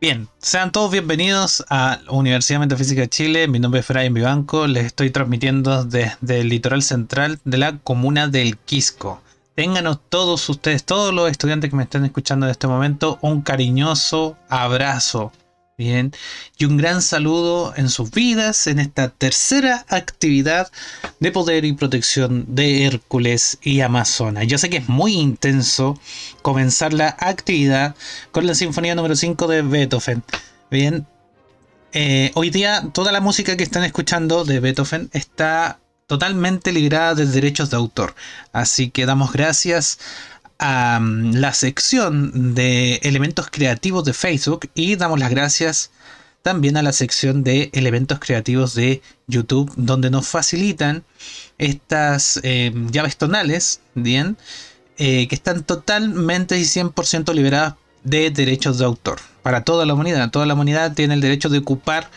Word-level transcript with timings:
Bien, 0.00 0.30
sean 0.38 0.72
todos 0.72 0.90
bienvenidos 0.90 1.62
a 1.68 1.98
Universidad 2.08 2.58
Metafísica 2.60 3.02
de 3.02 3.10
Chile. 3.10 3.48
Mi 3.48 3.58
nombre 3.58 3.80
es 3.80 3.88
Brian 3.88 4.14
Vivanco. 4.14 4.66
Les 4.66 4.86
estoy 4.86 5.10
transmitiendo 5.10 5.84
desde 5.84 6.40
el 6.40 6.48
litoral 6.48 6.82
central 6.82 7.38
de 7.44 7.58
la 7.58 7.76
comuna 7.80 8.26
del 8.26 8.56
Quisco. 8.56 9.20
Ténganos 9.54 9.98
todos 10.08 10.48
ustedes, 10.48 10.84
todos 10.84 11.12
los 11.12 11.30
estudiantes 11.30 11.68
que 11.68 11.76
me 11.76 11.82
están 11.82 12.06
escuchando 12.06 12.46
en 12.46 12.52
este 12.52 12.66
momento, 12.66 13.18
un 13.20 13.42
cariñoso 13.42 14.38
abrazo. 14.48 15.32
Bien, 15.80 16.12
y 16.58 16.66
un 16.66 16.76
gran 16.76 17.00
saludo 17.00 17.72
en 17.74 17.88
sus 17.88 18.10
vidas 18.10 18.66
en 18.66 18.80
esta 18.80 19.08
tercera 19.08 19.86
actividad 19.88 20.70
de 21.20 21.32
poder 21.32 21.64
y 21.64 21.72
protección 21.72 22.44
de 22.54 22.84
Hércules 22.84 23.56
y 23.62 23.80
Amazonas. 23.80 24.46
Yo 24.46 24.58
sé 24.58 24.68
que 24.68 24.76
es 24.76 24.90
muy 24.90 25.14
intenso 25.14 25.98
comenzar 26.42 26.92
la 26.92 27.16
actividad 27.18 27.94
con 28.30 28.46
la 28.46 28.54
Sinfonía 28.54 28.94
número 28.94 29.16
5 29.16 29.46
de 29.46 29.62
Beethoven. 29.62 30.22
Bien, 30.70 31.06
eh, 31.94 32.30
hoy 32.34 32.50
día 32.50 32.86
toda 32.92 33.10
la 33.10 33.22
música 33.22 33.56
que 33.56 33.64
están 33.64 33.84
escuchando 33.84 34.44
de 34.44 34.60
Beethoven 34.60 35.08
está 35.14 35.80
totalmente 36.06 36.72
librada 36.72 37.14
de 37.14 37.24
derechos 37.24 37.70
de 37.70 37.78
autor. 37.78 38.14
Así 38.52 38.90
que 38.90 39.06
damos 39.06 39.32
gracias 39.32 39.98
a 40.60 41.00
la 41.00 41.54
sección 41.54 42.54
de 42.54 42.96
elementos 43.02 43.48
creativos 43.50 44.04
de 44.04 44.12
Facebook 44.12 44.70
y 44.74 44.96
damos 44.96 45.18
las 45.18 45.30
gracias 45.30 45.90
también 46.42 46.76
a 46.76 46.82
la 46.82 46.92
sección 46.92 47.42
de 47.42 47.70
elementos 47.72 48.18
creativos 48.18 48.74
de 48.74 49.02
YouTube 49.26 49.72
donde 49.76 50.10
nos 50.10 50.28
facilitan 50.28 51.02
estas 51.58 52.40
eh, 52.42 52.72
llaves 52.90 53.16
tonales, 53.16 53.80
bien, 53.94 54.36
eh, 54.98 55.28
que 55.28 55.34
están 55.34 55.64
totalmente 55.64 56.58
y 56.58 56.62
100% 56.62 57.34
liberadas 57.34 57.74
de 58.04 58.30
derechos 58.30 58.78
de 58.78 58.84
autor 58.84 59.18
para 59.42 59.64
toda 59.64 59.86
la 59.86 59.94
humanidad. 59.94 60.30
Toda 60.30 60.46
la 60.46 60.54
humanidad 60.54 60.92
tiene 60.94 61.14
el 61.14 61.20
derecho 61.20 61.48
de 61.48 61.58
ocupar 61.58 62.10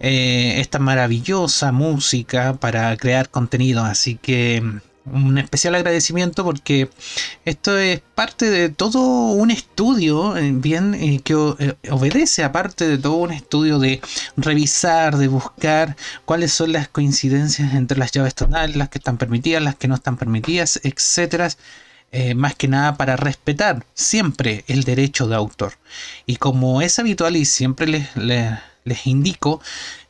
eh, 0.00 0.60
esta 0.60 0.78
maravillosa 0.78 1.72
música 1.72 2.54
para 2.54 2.96
crear 2.96 3.30
contenido. 3.30 3.84
Así 3.84 4.16
que 4.16 4.62
un 5.04 5.38
especial 5.38 5.74
agradecimiento 5.74 6.44
porque 6.44 6.88
esto 7.44 7.78
es 7.78 8.00
parte 8.14 8.50
de 8.50 8.68
todo 8.68 9.00
un 9.32 9.50
estudio, 9.50 10.36
eh, 10.36 10.52
bien, 10.52 10.94
eh, 10.94 11.20
que 11.22 11.34
eh, 11.58 11.74
obedece 11.90 12.44
aparte 12.44 12.86
de 12.88 12.98
todo 12.98 13.14
un 13.14 13.32
estudio 13.32 13.78
de 13.78 14.00
revisar, 14.36 15.16
de 15.16 15.28
buscar 15.28 15.96
cuáles 16.24 16.52
son 16.52 16.72
las 16.72 16.88
coincidencias 16.88 17.74
entre 17.74 17.98
las 17.98 18.12
llaves 18.12 18.34
tonales, 18.34 18.76
las 18.76 18.88
que 18.88 18.98
están 18.98 19.18
permitidas, 19.18 19.62
las 19.62 19.76
que 19.76 19.88
no 19.88 19.94
están 19.94 20.16
permitidas, 20.16 20.80
etcétera. 20.82 21.48
más 22.36 22.54
que 22.54 22.68
nada 22.68 22.96
para 22.96 23.16
respetar 23.16 23.84
siempre 23.94 24.64
el 24.68 24.84
derecho 24.84 25.26
de 25.28 25.36
autor. 25.36 25.74
Y 26.26 26.36
como 26.36 26.80
es 26.82 26.98
habitual 26.98 27.36
y 27.36 27.44
siempre 27.44 27.86
les, 27.86 28.16
les 28.16 28.58
indico, 29.04 29.60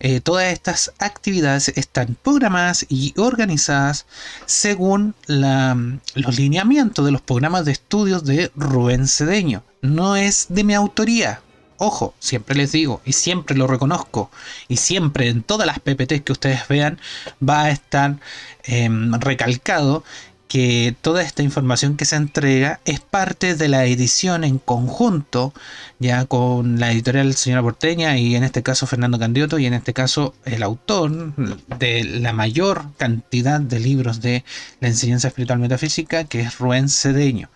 eh, 0.00 0.20
todas 0.20 0.52
estas 0.52 0.92
actividades 0.98 1.68
están 1.68 2.16
programadas 2.22 2.86
y 2.88 3.14
organizadas 3.16 4.06
según 4.46 5.14
los 5.26 6.38
lineamientos 6.38 7.04
de 7.04 7.12
los 7.12 7.22
programas 7.22 7.64
de 7.64 7.72
estudios 7.72 8.24
de 8.24 8.50
Rubén 8.56 9.06
Cedeño. 9.06 9.62
No 9.82 10.16
es 10.16 10.46
de 10.48 10.64
mi 10.64 10.74
autoría. 10.74 11.40
Ojo, 11.80 12.14
siempre 12.18 12.56
les 12.56 12.72
digo 12.72 13.00
y 13.04 13.12
siempre 13.12 13.56
lo 13.56 13.68
reconozco 13.68 14.32
y 14.66 14.78
siempre 14.78 15.28
en 15.28 15.44
todas 15.44 15.64
las 15.64 15.78
PPTs 15.78 16.22
que 16.22 16.32
ustedes 16.32 16.66
vean 16.66 16.98
va 17.46 17.64
a 17.64 17.70
estar 17.70 18.16
em, 18.64 19.12
recalcado 19.14 20.02
que 20.48 20.96
toda 21.02 21.22
esta 21.22 21.42
información 21.42 21.96
que 21.96 22.06
se 22.06 22.16
entrega 22.16 22.80
es 22.84 23.00
parte 23.00 23.54
de 23.54 23.68
la 23.68 23.84
edición 23.84 24.44
en 24.44 24.58
conjunto, 24.58 25.52
ya 25.98 26.24
con 26.24 26.80
la 26.80 26.90
editorial 26.90 27.34
Señora 27.34 27.62
Porteña 27.62 28.16
y 28.16 28.34
en 28.34 28.44
este 28.44 28.62
caso 28.62 28.86
Fernando 28.86 29.18
Candioto 29.18 29.58
y 29.58 29.66
en 29.66 29.74
este 29.74 29.92
caso 29.92 30.34
el 30.44 30.62
autor 30.62 31.34
de 31.78 32.04
la 32.04 32.32
mayor 32.32 32.86
cantidad 32.96 33.60
de 33.60 33.78
libros 33.78 34.20
de 34.22 34.44
la 34.80 34.88
enseñanza 34.88 35.28
espiritual 35.28 35.58
metafísica, 35.58 36.24
que 36.24 36.40
es 36.40 36.58
Rubén 36.58 36.88
Cedeño. 36.88 37.50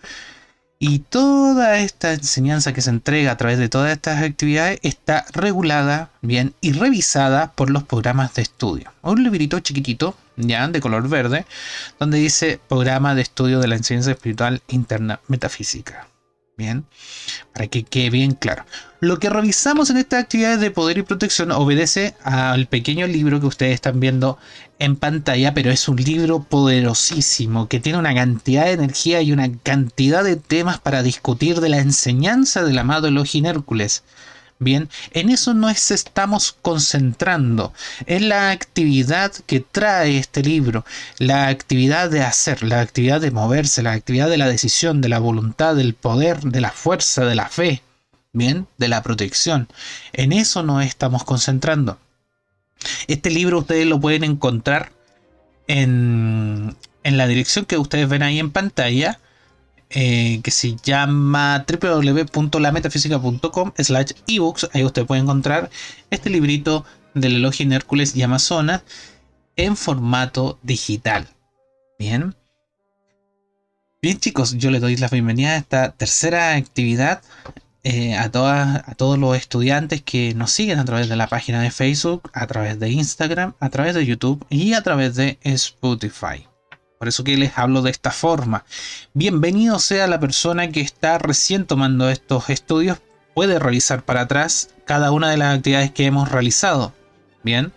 Y 0.85 0.99
toda 0.99 1.77
esta 1.77 2.11
enseñanza 2.11 2.73
que 2.73 2.81
se 2.81 2.89
entrega 2.89 3.31
a 3.31 3.37
través 3.37 3.57
de 3.57 3.69
todas 3.69 3.93
estas 3.93 4.21
actividades 4.21 4.79
está 4.81 5.25
regulada 5.31 6.09
bien 6.21 6.55
y 6.59 6.73
revisada 6.73 7.53
por 7.53 7.69
los 7.69 7.83
programas 7.83 8.33
de 8.33 8.41
estudio. 8.41 8.91
Un 9.01 9.23
librito 9.23 9.61
chiquitito, 9.61 10.17
ya 10.35 10.67
de 10.67 10.81
color 10.81 11.07
verde, 11.07 11.45
donde 12.01 12.17
dice 12.17 12.59
programa 12.67 13.15
de 13.15 13.21
estudio 13.21 13.61
de 13.61 13.69
la 13.69 13.77
enseñanza 13.77 14.11
espiritual 14.11 14.61
interna 14.67 15.21
metafísica. 15.29 16.09
Bien, 16.55 16.85
para 17.51 17.65
que 17.65 17.83
quede 17.83 18.11
bien 18.11 18.33
claro. 18.33 18.63
Lo 18.99 19.17
que 19.17 19.29
revisamos 19.29 19.89
en 19.89 19.97
estas 19.97 20.23
actividades 20.23 20.59
de 20.59 20.69
poder 20.69 20.99
y 20.99 21.01
protección 21.01 21.51
obedece 21.51 22.15
al 22.23 22.67
pequeño 22.67 23.07
libro 23.07 23.39
que 23.39 23.47
ustedes 23.47 23.73
están 23.73 23.99
viendo 23.99 24.37
en 24.77 24.95
pantalla, 24.95 25.55
pero 25.55 25.71
es 25.71 25.87
un 25.89 25.95
libro 25.95 26.43
poderosísimo 26.43 27.67
que 27.67 27.79
tiene 27.79 27.97
una 27.97 28.13
cantidad 28.13 28.65
de 28.65 28.73
energía 28.73 29.21
y 29.23 29.31
una 29.31 29.51
cantidad 29.63 30.23
de 30.23 30.35
temas 30.35 30.79
para 30.79 31.01
discutir 31.01 31.59
de 31.59 31.69
la 31.69 31.79
enseñanza 31.79 32.63
del 32.63 32.77
amado 32.77 33.07
Elohim 33.07 33.47
Hércules. 33.47 34.03
Bien, 34.63 34.89
en 35.11 35.29
eso 35.29 35.53
nos 35.53 35.91
estamos 35.91 36.55
concentrando, 36.61 37.73
en 38.05 38.29
la 38.29 38.51
actividad 38.51 39.33
que 39.45 39.59
trae 39.59 40.17
este 40.17 40.41
libro, 40.41 40.85
la 41.17 41.49
actividad 41.49 42.09
de 42.09 42.21
hacer, 42.21 42.63
la 42.63 42.79
actividad 42.79 43.19
de 43.19 43.31
moverse, 43.31 43.83
la 43.83 43.91
actividad 43.91 44.29
de 44.29 44.37
la 44.37 44.47
decisión, 44.47 45.01
de 45.01 45.09
la 45.09 45.19
voluntad, 45.19 45.75
del 45.75 45.95
poder, 45.95 46.39
de 46.41 46.61
la 46.61 46.71
fuerza, 46.71 47.25
de 47.25 47.35
la 47.35 47.49
fe, 47.49 47.81
bien, 48.31 48.67
de 48.77 48.87
la 48.87 49.03
protección. 49.03 49.67
En 50.13 50.31
eso 50.31 50.63
nos 50.63 50.85
estamos 50.85 51.25
concentrando. 51.25 51.99
Este 53.07 53.31
libro 53.31 53.59
ustedes 53.59 53.85
lo 53.85 53.99
pueden 53.99 54.23
encontrar 54.23 54.93
en, 55.67 56.77
en 57.03 57.17
la 57.17 57.27
dirección 57.27 57.65
que 57.65 57.77
ustedes 57.77 58.07
ven 58.07 58.23
ahí 58.23 58.39
en 58.39 58.51
pantalla 58.51 59.19
eh, 59.93 60.41
que 60.43 60.51
se 60.51 60.75
llama 60.83 61.65
www.lametafísica.com 61.67 63.71
slash 63.77 64.11
ebooks. 64.27 64.69
Ahí 64.73 64.83
usted 64.83 65.05
puede 65.05 65.21
encontrar 65.21 65.69
este 66.09 66.29
librito 66.29 66.85
del 67.13 67.35
elogio 67.35 67.65
en 67.65 67.73
Hércules 67.73 68.15
y 68.15 68.23
Amazonas 68.23 68.83
en 69.55 69.77
formato 69.77 70.57
digital. 70.63 71.27
Bien. 71.99 72.35
Bien 74.01 74.19
chicos, 74.19 74.57
yo 74.57 74.71
les 74.71 74.81
doy 74.81 74.97
la 74.97 75.07
bienvenida 75.07 75.51
a 75.51 75.57
esta 75.57 75.91
tercera 75.91 76.55
actividad 76.55 77.21
eh, 77.83 78.15
a, 78.15 78.31
todas, 78.31 78.81
a 78.87 78.95
todos 78.95 79.19
los 79.19 79.37
estudiantes 79.37 80.01
que 80.01 80.33
nos 80.33 80.51
siguen 80.51 80.79
a 80.79 80.85
través 80.85 81.09
de 81.09 81.17
la 81.17 81.27
página 81.27 81.61
de 81.61 81.69
Facebook, 81.69 82.31
a 82.33 82.47
través 82.47 82.79
de 82.79 82.89
Instagram, 82.89 83.53
a 83.59 83.69
través 83.69 83.93
de 83.93 84.05
YouTube 84.05 84.43
y 84.49 84.73
a 84.73 84.81
través 84.81 85.15
de 85.15 85.37
Spotify. 85.43 86.47
Por 87.03 87.09
eso 87.09 87.25
que 87.25 87.35
les 87.35 87.57
hablo 87.57 87.81
de 87.81 87.91
esta 87.91 88.11
forma. 88.11 88.63
Bienvenido 89.13 89.77
sea 89.79 90.07
la 90.07 90.21
persona 90.21 90.69
que 90.69 90.79
está 90.79 91.17
recién 91.17 91.65
tomando 91.65 92.09
estos 92.09 92.49
estudios. 92.49 92.99
Puede 93.33 93.59
revisar 93.59 94.05
para 94.05 94.21
atrás 94.21 94.69
cada 94.85 95.11
una 95.11 95.29
de 95.29 95.35
las 95.35 95.57
actividades 95.57 95.91
que 95.91 96.05
hemos 96.05 96.31
realizado. 96.31 96.93
Bien. 97.43 97.73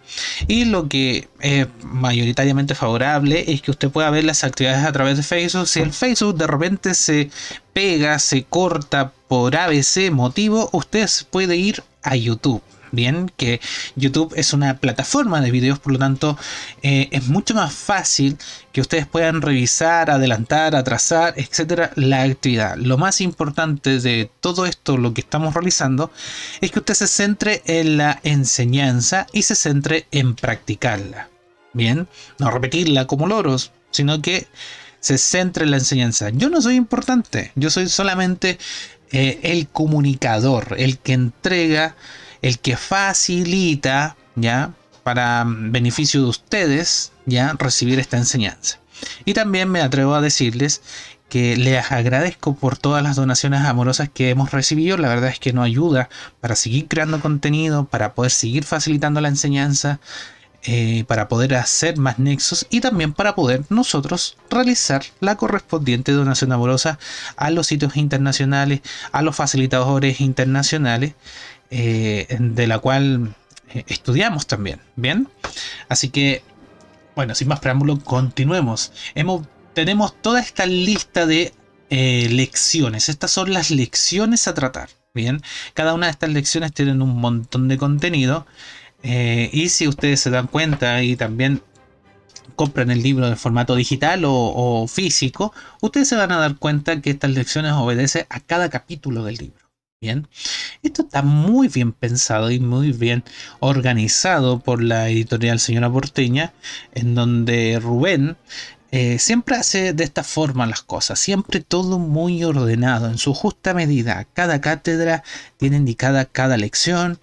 Y 0.46 0.66
lo 0.66 0.88
que 0.88 1.28
es 1.40 1.66
mayoritariamente 1.82 2.76
favorable 2.76 3.46
es 3.48 3.62
que 3.62 3.72
usted 3.72 3.90
pueda 3.90 4.10
ver 4.10 4.22
las 4.22 4.44
actividades 4.44 4.86
a 4.86 4.92
través 4.92 5.16
de 5.16 5.24
Facebook. 5.24 5.66
Si 5.66 5.80
el 5.80 5.92
Facebook 5.92 6.36
de 6.36 6.46
repente 6.46 6.94
se 6.94 7.28
pega, 7.72 8.20
se 8.20 8.44
corta 8.44 9.10
por 9.26 9.56
ABC 9.56 10.12
motivo, 10.12 10.70
usted 10.72 11.10
puede 11.32 11.56
ir 11.56 11.82
a 12.04 12.14
YouTube 12.14 12.62
bien 12.96 13.30
que 13.36 13.60
YouTube 13.94 14.34
es 14.36 14.52
una 14.52 14.78
plataforma 14.78 15.40
de 15.40 15.52
videos, 15.52 15.78
por 15.78 15.92
lo 15.92 15.98
tanto 16.00 16.36
eh, 16.82 17.08
es 17.12 17.28
mucho 17.28 17.54
más 17.54 17.72
fácil 17.72 18.36
que 18.72 18.80
ustedes 18.80 19.06
puedan 19.06 19.40
revisar, 19.42 20.10
adelantar, 20.10 20.74
atrasar, 20.74 21.34
etcétera, 21.36 21.92
la 21.94 22.22
actividad. 22.22 22.76
Lo 22.76 22.98
más 22.98 23.20
importante 23.20 24.00
de 24.00 24.30
todo 24.40 24.66
esto, 24.66 24.96
lo 24.96 25.14
que 25.14 25.20
estamos 25.20 25.54
realizando, 25.54 26.10
es 26.60 26.72
que 26.72 26.80
usted 26.80 26.94
se 26.94 27.06
centre 27.06 27.62
en 27.66 27.98
la 27.98 28.20
enseñanza 28.24 29.26
y 29.32 29.42
se 29.42 29.54
centre 29.54 30.06
en 30.10 30.34
practicarla. 30.34 31.28
Bien, 31.72 32.08
no 32.38 32.50
repetirla 32.50 33.06
como 33.06 33.26
loros, 33.26 33.70
sino 33.90 34.20
que 34.20 34.46
se 35.00 35.18
centre 35.18 35.64
en 35.64 35.70
la 35.70 35.76
enseñanza. 35.76 36.30
Yo 36.30 36.50
no 36.50 36.60
soy 36.60 36.74
importante, 36.74 37.52
yo 37.54 37.70
soy 37.70 37.88
solamente 37.88 38.58
eh, 39.12 39.38
el 39.42 39.68
comunicador, 39.68 40.74
el 40.78 40.98
que 40.98 41.12
entrega 41.12 41.94
el 42.42 42.58
que 42.58 42.76
facilita, 42.76 44.16
¿ya? 44.34 44.72
Para 45.02 45.44
beneficio 45.46 46.22
de 46.22 46.28
ustedes, 46.28 47.12
¿ya? 47.26 47.54
Recibir 47.58 47.98
esta 47.98 48.16
enseñanza. 48.16 48.78
Y 49.24 49.34
también 49.34 49.68
me 49.70 49.80
atrevo 49.80 50.14
a 50.14 50.20
decirles 50.20 50.82
que 51.28 51.56
les 51.56 51.90
agradezco 51.90 52.54
por 52.54 52.76
todas 52.76 53.02
las 53.02 53.16
donaciones 53.16 53.62
amorosas 53.62 54.08
que 54.08 54.30
hemos 54.30 54.52
recibido. 54.52 54.96
La 54.96 55.08
verdad 55.08 55.30
es 55.30 55.38
que 55.38 55.52
nos 55.52 55.64
ayuda 55.64 56.08
para 56.40 56.56
seguir 56.56 56.86
creando 56.88 57.20
contenido, 57.20 57.86
para 57.86 58.14
poder 58.14 58.30
seguir 58.30 58.64
facilitando 58.64 59.20
la 59.20 59.28
enseñanza, 59.28 60.00
eh, 60.68 61.04
para 61.06 61.28
poder 61.28 61.54
hacer 61.54 61.96
más 61.96 62.18
nexos 62.18 62.66
y 62.70 62.80
también 62.80 63.12
para 63.12 63.36
poder 63.36 63.64
nosotros 63.68 64.36
realizar 64.50 65.04
la 65.20 65.36
correspondiente 65.36 66.10
donación 66.10 66.50
amorosa 66.50 66.98
a 67.36 67.50
los 67.50 67.68
sitios 67.68 67.96
internacionales, 67.96 68.80
a 69.12 69.22
los 69.22 69.36
facilitadores 69.36 70.20
internacionales 70.20 71.14
eh, 71.70 72.26
de 72.38 72.66
la 72.66 72.78
cual 72.78 73.34
eh, 73.72 73.84
estudiamos 73.88 74.46
también. 74.46 74.80
Bien, 74.96 75.28
así 75.88 76.10
que, 76.10 76.42
bueno, 77.14 77.34
sin 77.34 77.48
más 77.48 77.60
preámbulo, 77.60 77.98
continuemos. 78.00 78.92
Hemos, 79.14 79.46
tenemos 79.74 80.20
toda 80.20 80.40
esta 80.40 80.66
lista 80.66 81.26
de 81.26 81.52
eh, 81.90 82.28
lecciones. 82.30 83.08
Estas 83.08 83.30
son 83.30 83.52
las 83.52 83.70
lecciones 83.70 84.48
a 84.48 84.54
tratar. 84.54 84.90
Bien, 85.14 85.42
cada 85.74 85.94
una 85.94 86.06
de 86.06 86.12
estas 86.12 86.30
lecciones 86.30 86.72
tienen 86.72 87.00
un 87.02 87.16
montón 87.18 87.68
de 87.68 87.78
contenido. 87.78 88.46
y 89.02 89.68
si 89.70 89.88
ustedes 89.88 90.20
se 90.20 90.30
dan 90.30 90.46
cuenta 90.48 91.02
y 91.02 91.16
también 91.16 91.62
compran 92.56 92.90
el 92.90 93.02
libro 93.02 93.28
de 93.28 93.36
formato 93.36 93.74
digital 93.76 94.24
o, 94.24 94.32
o, 94.32 94.88
físico, 94.88 95.52
ustedes 95.80 96.08
se 96.08 96.16
van 96.16 96.32
a 96.32 96.38
dar 96.38 96.56
cuenta 96.56 97.00
que 97.00 97.10
estas 97.10 97.30
lecciones 97.30 97.72
obedecen 97.72 98.26
a 98.30 98.40
cada 98.40 98.68
capítulo 98.70 99.24
del 99.24 99.36
libro. 99.36 99.65
Bien, 100.00 100.28
esto 100.82 101.02
está 101.02 101.22
muy 101.22 101.68
bien 101.68 101.92
pensado 101.92 102.50
y 102.50 102.60
muy 102.60 102.92
bien 102.92 103.24
organizado 103.60 104.58
por 104.60 104.82
la 104.82 105.08
editorial 105.08 105.58
Señora 105.58 105.90
Porteña, 105.90 106.52
en 106.92 107.14
donde 107.14 107.78
Rubén 107.80 108.36
eh, 108.90 109.18
siempre 109.18 109.56
hace 109.56 109.94
de 109.94 110.04
esta 110.04 110.22
forma 110.22 110.66
las 110.66 110.82
cosas, 110.82 111.18
siempre 111.18 111.60
todo 111.60 111.98
muy 111.98 112.44
ordenado, 112.44 113.08
en 113.08 113.16
su 113.16 113.32
justa 113.32 113.72
medida. 113.72 114.26
Cada 114.34 114.60
cátedra 114.60 115.24
tiene 115.56 115.78
indicada 115.78 116.26
cada 116.26 116.58
lección, 116.58 117.18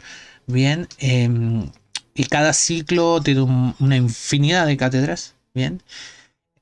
bien, 0.48 0.88
em, 0.98 1.70
y 2.16 2.26
cada 2.26 2.54
ciclo 2.54 3.22
tiene 3.22 3.42
una 3.80 3.98
infinidad 3.98 4.66
de 4.66 4.78
cátedras, 4.78 5.36
bien. 5.54 5.84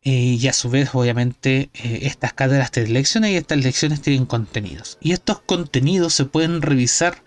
Eh, 0.04 0.38
y 0.40 0.48
a 0.48 0.54
su 0.54 0.70
vez, 0.70 0.90
obviamente, 0.94 1.70
eh, 1.74 2.00
estas 2.04 2.34
cátedras 2.34 2.72
tienen 2.72 2.94
lecciones 2.94 3.32
y 3.32 3.36
estas 3.36 3.60
lecciones 3.60 4.02
tienen 4.02 4.26
contenidos. 4.26 4.98
Y 5.00 5.12
estos 5.12 5.42
contenidos 5.42 6.14
se 6.14 6.26
pueden 6.26 6.62
revisar 6.64 7.24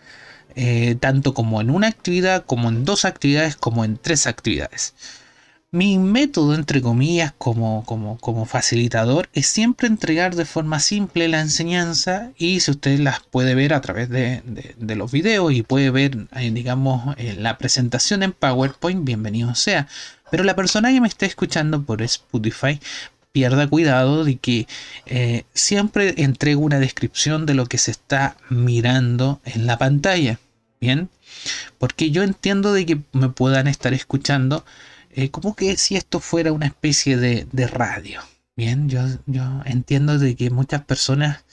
eh, 0.57 0.97
tanto 1.01 1.35
como 1.35 1.61
en 1.61 1.71
una 1.71 1.87
actividad, 1.89 2.45
como 2.45 2.69
en 2.69 2.85
dos 2.85 3.05
actividades, 3.05 3.57
como 3.57 3.85
en 3.85 3.97
tres 3.97 4.27
actividades. 4.27 4.95
Mi 5.71 5.99
método, 5.99 6.55
entre 6.55 6.81
comillas, 6.83 7.33
como, 7.39 7.85
como, 7.85 8.19
como 8.19 8.45
facilitador, 8.45 9.29
es 9.33 9.47
siempre 9.49 9.89
entregar 9.89 10.37
de 10.37 10.45
forma 10.45 10.79
simple 10.81 11.29
la 11.29 11.41
enseñanza 11.41 12.31
y 12.37 12.61
si 12.61 12.71
usted 12.73 13.01
las 13.01 13.21
puede 13.21 13.57
ver 13.57 13.75
a 13.75 13.81
través 13.81 14.09
de, 14.09 14.43
de 14.77 14.97
los 14.97 15.11
videos 15.11 15.53
y 15.53 15.63
puede 15.63 15.91
ver, 15.91 16.29
digamos, 16.53 17.17
la 17.39 17.59
presentación 17.59 18.23
en 18.23 18.33
PowerPoint, 18.33 19.05
bienvenido 19.05 19.57
sea 19.57 19.89
pero 20.35 20.43
la 20.43 20.57
persona 20.57 20.91
que 20.91 21.01
me 21.01 21.07
esté 21.07 21.27
escuchando 21.27 21.85
por 21.85 22.03
Spotify 22.03 22.81
pierda 23.31 23.69
cuidado 23.69 24.25
de 24.25 24.35
que 24.35 24.67
eh, 25.07 25.45
siempre 25.55 26.13
entrego 26.17 26.61
una 26.61 26.81
descripción 26.81 27.47
de 27.47 27.55
lo 27.55 27.67
que 27.67 27.79
se 27.79 27.93
está 27.93 28.37
mirando 28.51 29.41
en 29.45 29.69
la 29.69 29.79
pantalla. 29.79 30.41
Bien, 30.81 31.09
porque 31.79 32.11
yo 32.11 32.25
entiendo 32.25 32.73
de 32.73 32.85
que 32.85 33.01
me 33.13 33.29
puedan 33.29 33.69
estar 33.69 33.95
escuchando 33.95 34.65
eh, 35.13 35.31
como 35.31 35.55
que 35.55 35.77
si 35.77 35.95
esto 35.95 36.19
fuera 36.19 36.51
una 36.51 36.67
especie 36.67 37.17
de, 37.17 37.47
de 37.53 37.69
radio. 37.69 38.21
Bien, 38.57 38.89
yo, 38.89 39.03
yo 39.27 39.63
entiendo 39.67 40.19
de 40.19 40.35
que 40.35 40.51
muchas 40.51 40.85
personas 40.85 41.45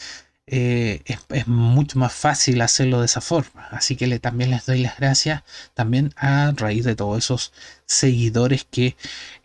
eh, 0.53 1.01
es, 1.05 1.47
mucho 1.47 1.97
más 1.97 2.13
fácil 2.13 2.61
hacerlo 2.61 2.99
de 2.99 3.05
esa 3.05 3.21
forma. 3.21 3.67
Así 3.71 3.95
que 3.95 4.05
le, 4.07 4.19
también 4.19 4.49
les 4.51 4.65
doy 4.65 4.79
las 4.81 4.97
gracias 4.97 5.43
también 5.73 6.13
a 6.17 6.51
raíz 6.55 6.83
de 6.83 6.95
todos 6.95 7.17
esos 7.19 7.53
seguidores 7.91 8.65
que 8.69 8.95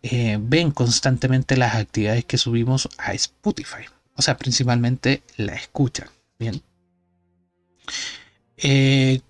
eh, 0.02 0.38
ven 0.40 0.70
constantemente 0.70 1.56
las 1.56 1.74
actividades 1.74 2.24
que 2.24 2.38
subimos 2.38 2.88
a 2.98 3.12
Spotify. 3.14 3.84
O 4.14 4.22
sea, 4.22 4.36
principalmente 4.36 5.22
la 5.36 5.54
escuchan. 5.54 6.08
Bien. 6.38 6.62
Eh, 8.56 9.20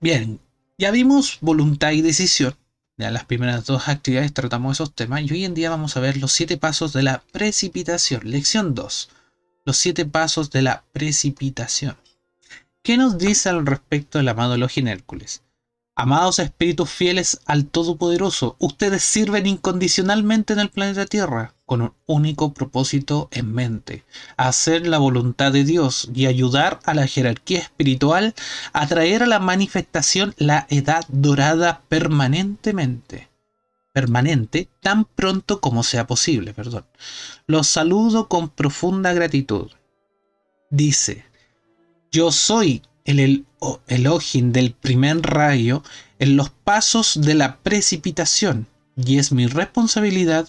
bien, 0.00 0.40
ya 0.78 0.90
vimos 0.90 1.38
voluntad 1.40 1.92
y 1.92 2.02
decisión. 2.02 2.56
Ya 2.96 3.10
las 3.10 3.24
primeras 3.24 3.64
dos 3.66 3.88
actividades 3.88 4.34
tratamos 4.34 4.76
esos 4.76 4.94
temas 4.94 5.22
y 5.22 5.32
hoy 5.32 5.44
en 5.44 5.54
día 5.54 5.70
vamos 5.70 5.96
a 5.96 6.00
ver 6.00 6.16
los 6.16 6.32
siete 6.32 6.56
pasos 6.56 6.92
de 6.92 7.02
la 7.02 7.22
precipitación. 7.32 8.22
Lección 8.24 8.74
2 8.74 9.10
los 9.68 9.76
siete 9.76 10.06
pasos 10.06 10.50
de 10.50 10.62
la 10.62 10.82
precipitación. 10.92 11.94
¿Qué 12.82 12.96
nos 12.96 13.18
dice 13.18 13.50
al 13.50 13.66
respecto 13.66 14.18
el 14.18 14.26
amado 14.26 14.54
Elohim 14.54 14.88
Hércules? 14.88 15.42
Amados 16.00 16.38
espíritus 16.38 16.90
fieles 16.90 17.40
al 17.44 17.66
Todopoderoso, 17.66 18.54
ustedes 18.60 19.02
sirven 19.02 19.48
incondicionalmente 19.48 20.52
en 20.52 20.60
el 20.60 20.70
planeta 20.70 21.06
Tierra 21.06 21.54
con 21.66 21.82
un 21.82 21.92
único 22.06 22.54
propósito 22.54 23.28
en 23.32 23.52
mente, 23.52 24.04
hacer 24.36 24.86
la 24.86 24.98
voluntad 24.98 25.50
de 25.50 25.64
Dios 25.64 26.08
y 26.14 26.26
ayudar 26.26 26.78
a 26.84 26.94
la 26.94 27.08
jerarquía 27.08 27.58
espiritual 27.58 28.36
a 28.72 28.86
traer 28.86 29.24
a 29.24 29.26
la 29.26 29.40
manifestación 29.40 30.36
la 30.38 30.68
edad 30.70 31.04
dorada 31.08 31.82
permanentemente 31.88 33.28
permanente 33.92 34.68
tan 34.80 35.04
pronto 35.04 35.60
como 35.60 35.82
sea 35.82 36.06
posible, 36.06 36.54
perdón. 36.54 36.86
Los 37.48 37.66
saludo 37.66 38.28
con 38.28 38.50
profunda 38.50 39.12
gratitud. 39.12 39.72
Dice, 40.70 41.24
yo 42.12 42.30
soy 42.30 42.82
el 43.08 43.46
Elohim 43.86 44.52
del 44.52 44.72
primer 44.72 45.22
rayo 45.22 45.82
en 46.18 46.36
los 46.36 46.50
pasos 46.50 47.18
de 47.20 47.34
la 47.34 47.58
precipitación 47.58 48.66
y 48.96 49.18
es 49.18 49.32
mi 49.32 49.46
responsabilidad 49.46 50.48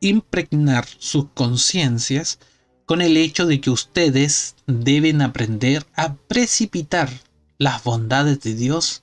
impregnar 0.00 0.86
sus 0.98 1.26
conciencias 1.32 2.38
con 2.84 3.00
el 3.00 3.16
hecho 3.16 3.46
de 3.46 3.60
que 3.60 3.70
ustedes 3.70 4.56
deben 4.66 5.22
aprender 5.22 5.86
a 5.94 6.14
precipitar 6.14 7.08
las 7.56 7.82
bondades 7.84 8.40
de 8.40 8.54
Dios 8.54 9.02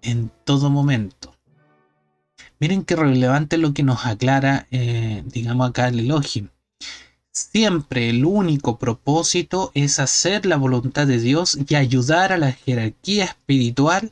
en 0.00 0.30
todo 0.44 0.70
momento. 0.70 1.34
Miren 2.58 2.84
qué 2.84 2.96
relevante 2.96 3.58
lo 3.58 3.74
que 3.74 3.82
nos 3.82 4.06
aclara, 4.06 4.66
eh, 4.70 5.22
digamos 5.26 5.68
acá 5.68 5.88
el 5.88 6.00
Elohim. 6.00 6.48
Siempre 7.36 8.08
el 8.08 8.24
único 8.24 8.78
propósito 8.78 9.70
es 9.74 9.98
hacer 9.98 10.46
la 10.46 10.56
voluntad 10.56 11.06
de 11.06 11.18
Dios 11.18 11.58
y 11.68 11.74
ayudar 11.74 12.32
a 12.32 12.38
la 12.38 12.52
jerarquía 12.52 13.26
espiritual 13.26 14.10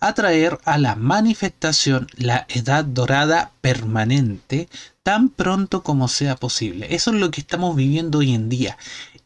a 0.00 0.12
traer 0.14 0.58
a 0.64 0.76
la 0.76 0.96
manifestación 0.96 2.08
la 2.16 2.46
edad 2.48 2.84
dorada 2.84 3.52
permanente 3.60 4.68
tan 5.04 5.28
pronto 5.28 5.84
como 5.84 6.08
sea 6.08 6.34
posible. 6.34 6.92
Eso 6.92 7.12
es 7.12 7.20
lo 7.20 7.30
que 7.30 7.42
estamos 7.42 7.76
viviendo 7.76 8.18
hoy 8.18 8.34
en 8.34 8.48
día. 8.48 8.76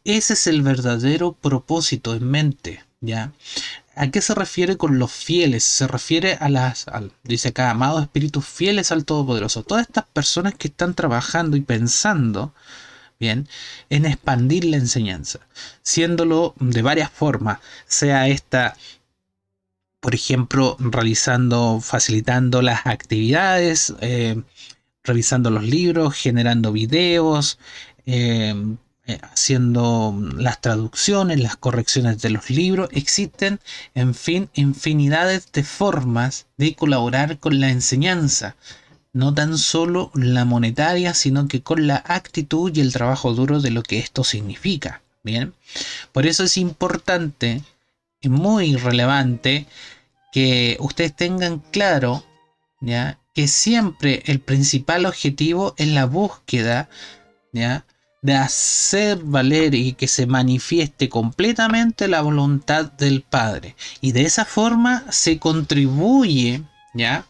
Ese 0.03 0.33
es 0.33 0.45
el 0.45 0.61
verdadero 0.61 1.33
propósito 1.33 2.13
en 2.13 2.29
mente. 2.29 2.83
¿ya? 3.01 3.33
¿A 3.95 4.11
qué 4.11 4.21
se 4.21 4.35
refiere 4.35 4.77
con 4.77 4.99
los 4.99 5.11
fieles? 5.11 5.63
Se 5.63 5.87
refiere 5.87 6.35
a 6.35 6.49
las, 6.49 6.85
dice 7.23 7.47
acá, 7.47 7.71
amados 7.71 8.03
espíritus 8.03 8.45
fieles 8.45 8.91
al 8.91 9.05
Todopoderoso. 9.05 9.63
Todas 9.63 9.87
estas 9.87 10.05
personas 10.05 10.53
que 10.53 10.67
están 10.67 10.93
trabajando 10.93 11.57
y 11.57 11.61
pensando, 11.61 12.53
bien, 13.19 13.47
en 13.89 14.05
expandir 14.05 14.65
la 14.65 14.77
enseñanza, 14.77 15.39
siéndolo 15.81 16.55
de 16.59 16.81
varias 16.81 17.11
formas, 17.11 17.59
sea 17.85 18.27
esta 18.27 18.75
por 19.99 20.15
ejemplo, 20.15 20.77
realizando, 20.79 21.81
facilitando 21.81 22.61
las 22.61 22.85
actividades, 22.85 23.93
eh, 23.99 24.41
revisando 25.03 25.49
los 25.49 25.63
libros, 25.63 26.15
generando 26.15 26.71
videos, 26.71 27.59
eh, 28.05 28.55
eh, 29.07 29.19
haciendo 29.23 30.15
las 30.37 30.61
traducciones, 30.61 31.39
las 31.39 31.57
correcciones 31.57 32.21
de 32.21 32.29
los 32.29 32.49
libros. 32.49 32.89
Existen, 32.93 33.59
en 33.95 34.13
fin, 34.15 34.49
infinidades 34.53 35.51
de 35.51 35.63
formas 35.63 36.47
de 36.57 36.75
colaborar 36.75 37.39
con 37.39 37.59
la 37.59 37.69
enseñanza. 37.69 38.55
No 39.11 39.33
tan 39.33 39.57
solo 39.57 40.11
la 40.13 40.45
monetaria, 40.45 41.13
sino 41.13 41.47
que 41.47 41.61
con 41.63 41.87
la 41.87 42.03
actitud 42.05 42.75
y 42.75 42.81
el 42.81 42.93
trabajo 42.93 43.33
duro 43.33 43.59
de 43.59 43.71
lo 43.71 43.83
que 43.83 43.99
esto 43.99 44.23
significa. 44.23 45.01
Bien, 45.23 45.53
por 46.13 46.25
eso 46.25 46.43
es 46.43 46.57
importante 46.57 47.61
y 48.21 48.29
muy 48.29 48.75
relevante 48.75 49.65
que 50.31 50.77
ustedes 50.79 51.15
tengan 51.15 51.59
claro 51.71 52.23
¿ya? 52.79 53.19
que 53.33 53.47
siempre 53.47 54.23
el 54.25 54.39
principal 54.39 55.05
objetivo 55.05 55.73
es 55.77 55.87
la 55.89 56.05
búsqueda 56.05 56.89
¿ya? 57.51 57.85
de 58.21 58.35
hacer 58.35 59.19
valer 59.23 59.75
y 59.75 59.93
que 59.93 60.07
se 60.07 60.25
manifieste 60.25 61.09
completamente 61.09 62.07
la 62.07 62.21
voluntad 62.21 62.91
del 62.91 63.21
Padre. 63.21 63.75
Y 64.01 64.11
de 64.11 64.23
esa 64.23 64.45
forma 64.45 65.05
se 65.09 65.39
contribuye, 65.39 66.63
¿ya? 66.93 67.25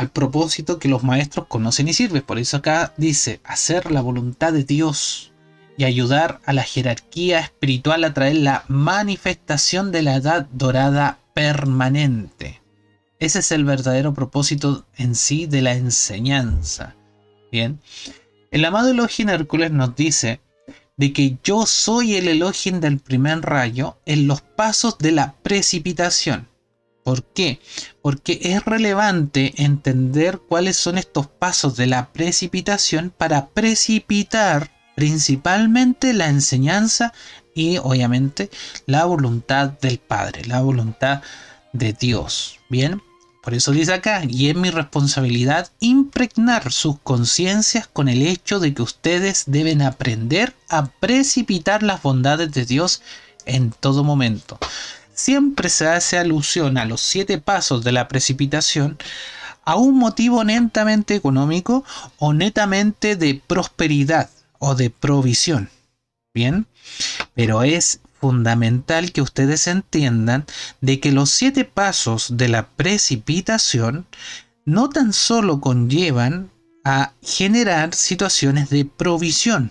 Al 0.00 0.08
propósito 0.08 0.78
que 0.78 0.88
los 0.88 1.02
maestros 1.02 1.44
conocen 1.46 1.86
y 1.86 1.92
sirven. 1.92 2.22
Por 2.22 2.38
eso 2.38 2.56
acá 2.56 2.94
dice, 2.96 3.42
hacer 3.44 3.92
la 3.92 4.00
voluntad 4.00 4.50
de 4.50 4.64
Dios 4.64 5.34
y 5.76 5.84
ayudar 5.84 6.40
a 6.46 6.54
la 6.54 6.62
jerarquía 6.62 7.40
espiritual 7.40 8.02
a 8.04 8.14
traer 8.14 8.36
la 8.36 8.64
manifestación 8.66 9.92
de 9.92 10.00
la 10.00 10.14
edad 10.14 10.46
dorada 10.52 11.18
permanente. 11.34 12.62
Ese 13.18 13.40
es 13.40 13.52
el 13.52 13.66
verdadero 13.66 14.14
propósito 14.14 14.86
en 14.96 15.14
sí 15.14 15.44
de 15.44 15.60
la 15.60 15.74
enseñanza. 15.74 16.96
Bien, 17.52 17.78
el 18.50 18.64
amado 18.64 18.88
Elohim 18.88 19.28
Hércules 19.28 19.70
nos 19.70 19.94
dice 19.96 20.40
de 20.96 21.12
que 21.12 21.36
yo 21.44 21.66
soy 21.66 22.14
el 22.14 22.26
Elohim 22.26 22.80
del 22.80 23.00
primer 23.00 23.42
rayo 23.42 23.98
en 24.06 24.26
los 24.26 24.40
pasos 24.40 24.96
de 24.96 25.12
la 25.12 25.34
precipitación. 25.42 26.48
¿Por 27.04 27.24
qué? 27.24 27.60
Porque 28.02 28.38
es 28.42 28.64
relevante 28.64 29.54
entender 29.56 30.38
cuáles 30.38 30.76
son 30.76 30.98
estos 30.98 31.26
pasos 31.26 31.76
de 31.76 31.86
la 31.86 32.12
precipitación 32.12 33.12
para 33.16 33.48
precipitar 33.48 34.70
principalmente 34.94 36.12
la 36.12 36.28
enseñanza 36.28 37.12
y 37.54 37.78
obviamente 37.78 38.50
la 38.86 39.04
voluntad 39.06 39.70
del 39.70 39.98
Padre, 39.98 40.44
la 40.44 40.60
voluntad 40.60 41.22
de 41.72 41.92
Dios. 41.94 42.58
Bien, 42.68 43.00
por 43.42 43.54
eso 43.54 43.72
dice 43.72 43.94
acá, 43.94 44.22
y 44.28 44.50
es 44.50 44.56
mi 44.56 44.70
responsabilidad 44.70 45.72
impregnar 45.80 46.70
sus 46.70 46.98
conciencias 46.98 47.88
con 47.88 48.08
el 48.08 48.22
hecho 48.22 48.60
de 48.60 48.74
que 48.74 48.82
ustedes 48.82 49.44
deben 49.46 49.80
aprender 49.80 50.54
a 50.68 50.86
precipitar 50.86 51.82
las 51.82 52.02
bondades 52.02 52.52
de 52.52 52.66
Dios 52.66 53.00
en 53.46 53.70
todo 53.70 54.04
momento. 54.04 54.58
Siempre 55.20 55.68
se 55.68 55.86
hace 55.86 56.16
alusión 56.16 56.78
a 56.78 56.86
los 56.86 57.02
siete 57.02 57.36
pasos 57.36 57.84
de 57.84 57.92
la 57.92 58.08
precipitación 58.08 58.96
a 59.66 59.76
un 59.76 59.98
motivo 59.98 60.44
netamente 60.44 61.14
económico 61.14 61.84
o 62.16 62.32
netamente 62.32 63.16
de 63.16 63.42
prosperidad 63.46 64.30
o 64.58 64.74
de 64.74 64.88
provisión. 64.88 65.68
Bien, 66.32 66.66
pero 67.34 67.64
es 67.64 68.00
fundamental 68.18 69.12
que 69.12 69.20
ustedes 69.20 69.66
entiendan 69.66 70.46
de 70.80 71.00
que 71.00 71.12
los 71.12 71.28
siete 71.28 71.66
pasos 71.66 72.38
de 72.38 72.48
la 72.48 72.68
precipitación 72.68 74.06
no 74.64 74.88
tan 74.88 75.12
solo 75.12 75.60
conllevan 75.60 76.50
a 76.82 77.12
generar 77.20 77.94
situaciones 77.94 78.70
de 78.70 78.86
provisión, 78.86 79.70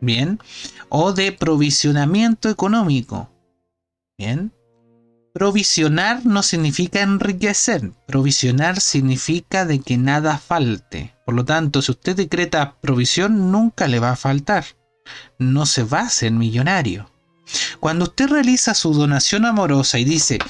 ¿bien? 0.00 0.40
O 0.88 1.12
de 1.12 1.30
provisionamiento 1.30 2.48
económico, 2.48 3.30
¿bien? 4.18 4.52
Provisionar 5.32 6.26
no 6.26 6.42
significa 6.42 7.02
enriquecer, 7.02 7.92
provisionar 8.06 8.80
significa 8.80 9.64
de 9.64 9.78
que 9.78 9.96
nada 9.96 10.38
falte. 10.38 11.14
Por 11.24 11.36
lo 11.36 11.44
tanto, 11.44 11.82
si 11.82 11.92
usted 11.92 12.16
decreta 12.16 12.74
provisión, 12.80 13.52
nunca 13.52 13.86
le 13.86 14.00
va 14.00 14.10
a 14.10 14.16
faltar. 14.16 14.64
No 15.38 15.66
se 15.66 15.84
va 15.84 16.00
a 16.00 16.06
hacer 16.06 16.32
millonario. 16.32 17.08
Cuando 17.78 18.06
usted 18.06 18.28
realiza 18.28 18.74
su 18.74 18.92
donación 18.92 19.44
amorosa 19.44 20.00
y 20.00 20.04
dice, 20.04 20.40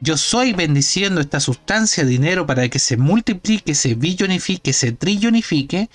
yo 0.00 0.16
soy 0.16 0.52
bendiciendo 0.52 1.20
esta 1.20 1.40
sustancia 1.40 2.04
dinero 2.04 2.46
para 2.46 2.68
que 2.68 2.78
se 2.78 2.96
multiplique, 2.96 3.74
se 3.74 3.94
billonifique, 3.94 4.72
se 4.72 4.92
trillonifique, 4.92 5.88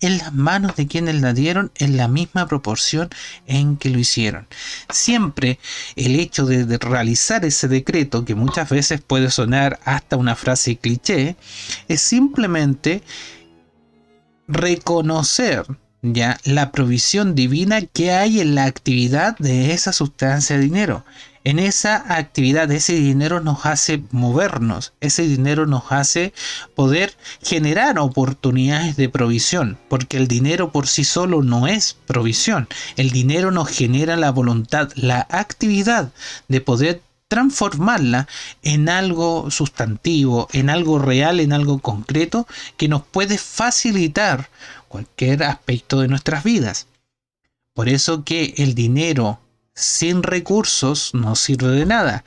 en 0.00 0.18
las 0.18 0.32
manos 0.32 0.76
de 0.76 0.86
quienes 0.86 1.20
la 1.20 1.32
dieron 1.32 1.72
en 1.76 1.96
la 1.96 2.06
misma 2.06 2.46
proporción 2.46 3.08
en 3.46 3.76
que 3.76 3.90
lo 3.90 3.98
hicieron. 3.98 4.46
Siempre 4.90 5.58
el 5.96 6.18
hecho 6.18 6.46
de, 6.46 6.78
realizar 6.78 7.44
ese 7.44 7.68
decreto, 7.68 8.24
que 8.24 8.34
muchas 8.34 8.68
veces 8.68 9.00
puede 9.00 9.30
sonar 9.30 9.80
hasta 9.84 10.16
una 10.16 10.36
frase 10.36 10.76
cliché, 10.76 11.36
es 11.88 12.00
simplemente 12.00 13.02
reconocer 14.46 15.66
ya 16.02 16.38
la 16.44 16.70
provisión 16.70 17.34
divina 17.34 17.80
que 17.82 18.12
hay 18.12 18.40
en 18.40 18.54
la 18.54 18.64
actividad 18.64 19.36
de 19.38 19.72
esa 19.72 19.92
sustancia 19.92 20.56
de 20.56 20.62
dinero. 20.62 21.04
En 21.46 21.60
esa 21.60 22.12
actividad 22.16 22.72
ese 22.72 22.94
dinero 22.94 23.38
nos 23.38 23.66
hace 23.66 24.02
movernos, 24.10 24.94
ese 25.00 25.22
dinero 25.22 25.64
nos 25.64 25.92
hace 25.92 26.34
poder 26.74 27.16
generar 27.40 28.00
oportunidades 28.00 28.96
de 28.96 29.08
provisión, 29.08 29.78
porque 29.88 30.16
el 30.16 30.26
dinero 30.26 30.72
por 30.72 30.88
sí 30.88 31.04
solo 31.04 31.44
no 31.44 31.68
es 31.68 31.98
provisión, 32.04 32.66
el 32.96 33.10
dinero 33.10 33.52
nos 33.52 33.68
genera 33.68 34.16
la 34.16 34.32
voluntad, 34.32 34.90
la 34.96 35.24
actividad 35.30 36.10
de 36.48 36.60
poder 36.60 37.00
transformarla 37.28 38.26
en 38.64 38.88
algo 38.88 39.48
sustantivo, 39.52 40.48
en 40.52 40.68
algo 40.68 40.98
real, 40.98 41.38
en 41.38 41.52
algo 41.52 41.78
concreto 41.78 42.48
que 42.76 42.88
nos 42.88 43.04
puede 43.04 43.38
facilitar 43.38 44.50
cualquier 44.88 45.44
aspecto 45.44 46.00
de 46.00 46.08
nuestras 46.08 46.42
vidas. 46.42 46.88
Por 47.72 47.88
eso 47.88 48.24
que 48.24 48.54
el 48.56 48.74
dinero 48.74 49.38
sin 49.76 50.22
recursos 50.22 51.12
no 51.14 51.36
sirve 51.36 51.68
de 51.68 51.86
nada. 51.86 52.24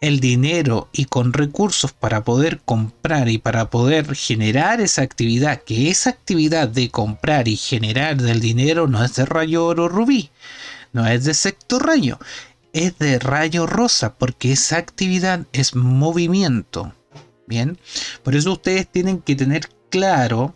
El 0.00 0.18
dinero 0.18 0.88
y 0.92 1.04
con 1.04 1.32
recursos 1.32 1.92
para 1.92 2.24
poder 2.24 2.60
comprar 2.64 3.28
y 3.28 3.38
para 3.38 3.70
poder 3.70 4.14
generar 4.14 4.80
esa 4.80 5.02
actividad, 5.02 5.62
que 5.62 5.90
esa 5.90 6.10
actividad 6.10 6.68
de 6.68 6.90
comprar 6.90 7.48
y 7.48 7.56
generar 7.56 8.16
del 8.16 8.40
dinero 8.40 8.88
no 8.88 9.04
es 9.04 9.14
de 9.14 9.26
rayo 9.26 9.66
oro 9.66 9.88
rubí, 9.88 10.30
no 10.92 11.06
es 11.06 11.24
de 11.24 11.34
sector 11.34 11.86
rayo, 11.86 12.18
es 12.72 12.98
de 12.98 13.18
rayo 13.18 13.66
rosa, 13.66 14.14
porque 14.14 14.52
esa 14.52 14.76
actividad 14.76 15.46
es 15.52 15.74
movimiento. 15.74 16.94
Bien, 17.46 17.78
por 18.22 18.34
eso 18.34 18.52
ustedes 18.52 18.88
tienen 18.88 19.20
que 19.20 19.36
tener 19.36 19.68
claro 19.88 20.54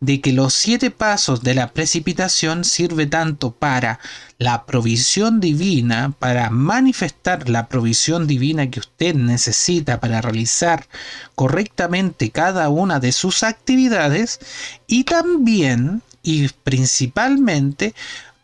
de 0.00 0.20
que 0.20 0.32
los 0.32 0.54
siete 0.54 0.90
pasos 0.90 1.42
de 1.42 1.54
la 1.54 1.72
precipitación 1.72 2.64
sirve 2.64 3.06
tanto 3.06 3.50
para 3.52 4.00
la 4.38 4.64
provisión 4.64 5.40
divina, 5.40 6.14
para 6.18 6.50
manifestar 6.50 7.48
la 7.48 7.68
provisión 7.68 8.26
divina 8.26 8.70
que 8.70 8.80
usted 8.80 9.14
necesita 9.14 10.00
para 10.00 10.20
realizar 10.20 10.86
correctamente 11.34 12.30
cada 12.30 12.68
una 12.68 13.00
de 13.00 13.12
sus 13.12 13.42
actividades 13.42 14.40
y 14.86 15.04
también 15.04 16.02
y 16.22 16.48
principalmente 16.48 17.94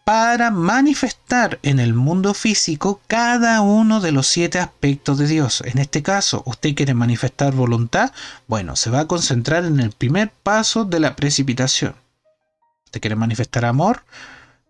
para 0.07 0.53
manifestar 0.53 1.59
en 1.65 1.81
el 1.81 1.93
mundo 1.93 2.33
físico 2.33 3.01
cada 3.09 3.61
uno 3.61 3.99
de 3.99 4.13
los 4.13 4.29
siete 4.29 4.61
aspectos 4.61 5.19
de 5.19 5.27
Dios. 5.27 5.65
En 5.67 5.79
este 5.79 6.05
caso, 6.05 6.45
usted 6.47 6.77
quiere 6.77 6.95
manifestar 6.95 7.53
voluntad, 7.53 8.13
bueno, 8.47 8.77
se 8.77 8.89
va 8.89 9.01
a 9.01 9.09
concentrar 9.09 9.65
en 9.65 9.81
el 9.81 9.91
primer 9.91 10.31
paso 10.31 10.85
de 10.85 11.01
la 11.01 11.17
precipitación. 11.17 11.97
Usted 12.85 13.01
quiere 13.01 13.17
manifestar 13.17 13.65
amor, 13.65 14.05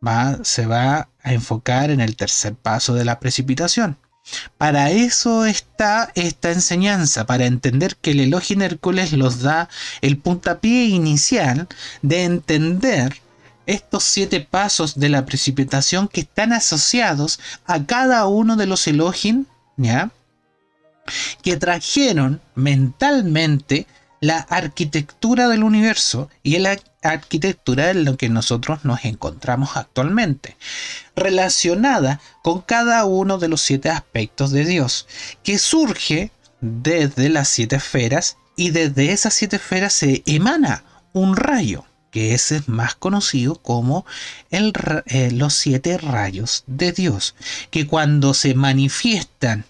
va, 0.05 0.39
se 0.43 0.65
va 0.65 1.11
a 1.23 1.33
enfocar 1.35 1.91
en 1.91 2.01
el 2.01 2.17
tercer 2.17 2.55
paso 2.55 2.95
de 2.95 3.05
la 3.05 3.21
precipitación. 3.21 3.99
Para 4.57 4.91
eso 4.91 5.45
está 5.45 6.13
esta 6.15 6.51
enseñanza, 6.51 7.27
para 7.27 7.45
entender 7.45 7.97
que 7.97 8.13
el 8.13 8.21
elogio 8.21 8.59
Hércules 8.63 9.13
los 9.13 9.43
da 9.43 9.69
el 10.01 10.17
puntapié 10.17 10.87
inicial 10.87 11.69
de 12.01 12.25
entender 12.25 13.21
estos 13.67 14.05
siete 14.05 14.41
pasos 14.41 14.99
de 14.99 15.09
la 15.09 15.27
precipitación 15.27 16.09
que 16.09 16.21
están 16.21 16.53
asociados 16.53 17.41
a 17.67 17.85
cada 17.85 18.27
uno 18.27 18.57
de 18.57 18.67
los 18.67 18.87
Elohim, 18.87 19.47
¿ya? 19.77 20.11
que 21.43 21.57
trajeron 21.57 22.41
mentalmente 22.55 23.87
la 24.21 24.39
arquitectura 24.39 25.49
del 25.49 25.63
universo 25.63 26.31
y 26.43 26.59
la 26.59 26.79
arquitectura 27.03 27.91
en 27.91 28.05
lo 28.05 28.17
que 28.17 28.29
nosotros 28.29 28.85
nos 28.85 29.05
encontramos 29.05 29.77
actualmente, 29.77 30.57
relacionada 31.15 32.21
con 32.43 32.63
cada 32.63 33.05
uno 33.05 33.39
de 33.39 33.49
los 33.49 33.61
siete 33.61 33.91
aspectos 33.91 34.51
de 34.51 34.65
Dios, 34.65 35.07
que 35.43 35.59
surge 35.59 36.31
desde 36.61 37.29
las 37.29 37.49
siete 37.49 37.77
esferas 37.77 38.39
y 38.57 38.71
desde 38.71 39.13
esas 39.13 39.35
siete 39.35 39.57
esferas 39.57 39.93
se 39.93 40.23
emana 40.27 40.83
un 41.13 41.37
rayo, 41.37 41.85
que 42.17 42.33
ese 42.33 42.57
es 42.57 42.69
más 42.71 42.95
conocido 42.95 43.57
como 43.57 44.07
el, 44.49 44.73
eh, 45.05 45.31
los 45.33 45.53
siete 45.53 45.99
rayos 45.99 46.65
de 46.67 46.93
Dios, 46.93 47.35
que 47.71 47.87
cuando 47.87 48.33
se 48.33 48.55
manifiestan 48.55 49.67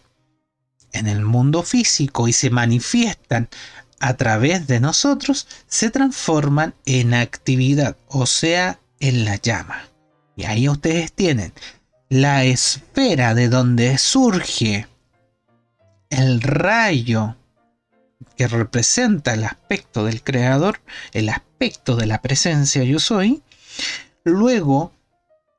en 0.92 1.08
el 1.08 1.24
mundo 1.24 1.64
físico 1.64 2.28
y 2.28 2.32
se 2.32 2.50
manifiestan 2.50 3.48
a 3.98 4.14
través 4.14 4.68
de 4.68 4.78
nosotros, 4.78 5.48
se 5.66 5.90
transforman 5.90 6.72
en 6.84 7.14
actividad, 7.14 7.96
o 8.06 8.26
sea, 8.26 8.78
en 9.00 9.24
la 9.24 9.34
llama. 9.34 9.88
Y 10.36 10.44
ahí 10.44 10.68
ustedes 10.68 11.12
tienen 11.12 11.52
la 12.08 12.44
esfera 12.44 13.34
de 13.34 13.48
donde 13.48 13.98
surge 13.98 14.86
el 16.10 16.40
rayo 16.40 17.34
que 18.36 18.48
representa 18.48 19.34
el 19.34 19.44
aspecto 19.44 20.04
del 20.04 20.22
creador, 20.22 20.80
el 21.12 21.28
aspecto 21.28 21.96
de 21.96 22.06
la 22.06 22.22
presencia 22.22 22.82
yo 22.84 22.98
soy, 22.98 23.42
luego 24.24 24.92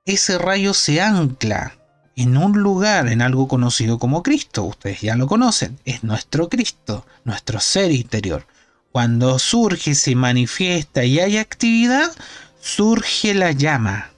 ese 0.06 0.38
rayo 0.38 0.74
se 0.74 1.02
ancla 1.02 1.78
en 2.16 2.36
un 2.36 2.54
lugar, 2.60 3.10
en 3.10 3.22
algo 3.22 3.48
conocido 3.48 4.00
como 4.00 4.24
Cristo. 4.24 4.64
Ustedes 4.64 5.02
ya 5.02 5.16
lo 5.16 5.28
conocen, 5.28 5.80
es 5.86 6.04
nuestro 6.04 6.50
Cristo, 6.50 7.06
nuestro 7.24 7.60
ser 7.60 7.92
interior. 7.92 8.48
Cuando 8.92 9.38
surge, 9.38 9.94
se 9.94 10.16
manifiesta 10.16 11.04
y 11.04 11.20
hay 11.20 11.38
actividad, 11.38 12.12
surge 12.60 13.36
la 13.36 13.52
llama, 13.52 14.10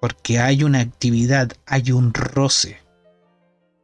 porque 0.00 0.38
hay 0.38 0.64
una 0.64 0.80
actividad, 0.80 1.52
hay 1.66 1.92
un 1.92 2.14
roce. 2.14 2.83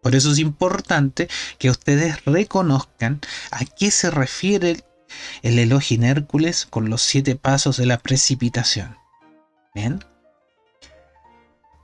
Por 0.02 0.14
eso 0.14 0.32
es 0.32 0.38
importante 0.38 1.28
que 1.58 1.70
ustedes 1.70 2.24
reconozcan 2.24 3.20
a 3.50 3.64
qué 3.64 3.90
se 3.90 4.10
refiere 4.10 4.84
el 5.42 5.58
elogio 5.58 5.96
en 5.96 6.04
Hércules 6.04 6.66
con 6.68 6.88
los 6.88 7.02
siete 7.02 7.36
pasos 7.36 7.76
de 7.76 7.86
la 7.86 7.98
precipitación. 7.98 8.96
¿Bien? 9.74 10.04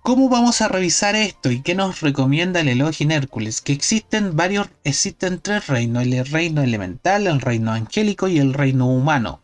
¿Cómo 0.03 0.29
vamos 0.29 0.61
a 0.61 0.69
revisar 0.69 1.17
esto 1.17 1.51
y 1.51 1.63
qué 1.63 1.75
nos 1.75 2.01
recomienda 2.01 2.61
el 2.61 2.69
elogio 2.69 3.05
en 3.05 3.11
Hércules? 3.11 3.61
Que 3.61 3.73
existen 3.73 4.37
varios, 4.37 4.69
existen 4.85 5.41
tres 5.41 5.67
reinos, 5.67 6.05
el 6.05 6.25
reino 6.27 6.63
elemental, 6.63 7.27
el 7.27 7.41
reino 7.41 7.73
angélico 7.73 8.29
y 8.29 8.39
el 8.39 8.55
reino 8.55 8.87
humano, 8.87 9.43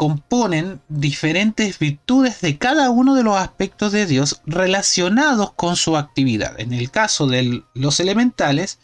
componen 0.00 0.80
diferentes 0.88 1.78
virtudes 1.78 2.40
de 2.40 2.56
cada 2.56 2.88
uno 2.88 3.14
de 3.14 3.22
los 3.22 3.36
aspectos 3.36 3.92
de 3.92 4.06
Dios 4.06 4.40
relacionados 4.46 5.52
con 5.52 5.76
su 5.76 5.94
actividad. 5.98 6.58
En 6.58 6.72
el 6.72 6.90
caso 6.90 7.26
de 7.26 7.64
los 7.74 8.00
elementales, 8.00 8.78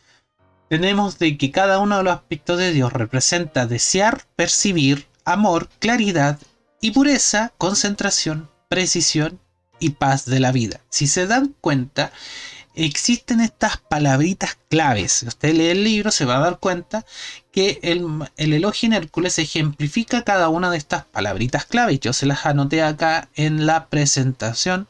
tenemos 0.68 1.18
de 1.18 1.38
que 1.38 1.50
cada 1.50 1.78
uno 1.78 1.96
de 1.96 2.02
los 2.02 2.12
aspectos 2.12 2.58
de 2.58 2.70
Dios 2.70 2.92
representa 2.92 3.64
desear, 3.64 4.26
percibir, 4.36 5.06
amor, 5.24 5.70
claridad 5.78 6.38
y 6.82 6.90
pureza, 6.90 7.54
concentración, 7.56 8.50
precisión 8.68 9.40
y 9.80 9.92
paz 9.92 10.26
de 10.26 10.40
la 10.40 10.52
vida. 10.52 10.82
Si 10.90 11.06
se 11.06 11.26
dan 11.26 11.54
cuenta, 11.62 12.12
existen 12.74 13.40
estas 13.40 13.78
palabritas 13.78 14.58
claves. 14.68 15.12
Si 15.12 15.28
usted 15.28 15.54
lee 15.54 15.68
el 15.68 15.82
libro, 15.82 16.10
se 16.10 16.26
va 16.26 16.36
a 16.36 16.40
dar 16.40 16.58
cuenta 16.58 17.06
que 17.56 17.80
el, 17.80 18.06
el 18.36 18.52
elogio 18.52 18.86
en 18.86 18.92
Hércules 18.92 19.38
ejemplifica 19.38 20.24
cada 20.24 20.50
una 20.50 20.70
de 20.70 20.76
estas 20.76 21.06
palabritas 21.06 21.64
claves. 21.64 21.98
Yo 22.00 22.12
se 22.12 22.26
las 22.26 22.44
anoté 22.44 22.82
acá 22.82 23.30
en 23.34 23.64
la 23.64 23.86
presentación. 23.86 24.88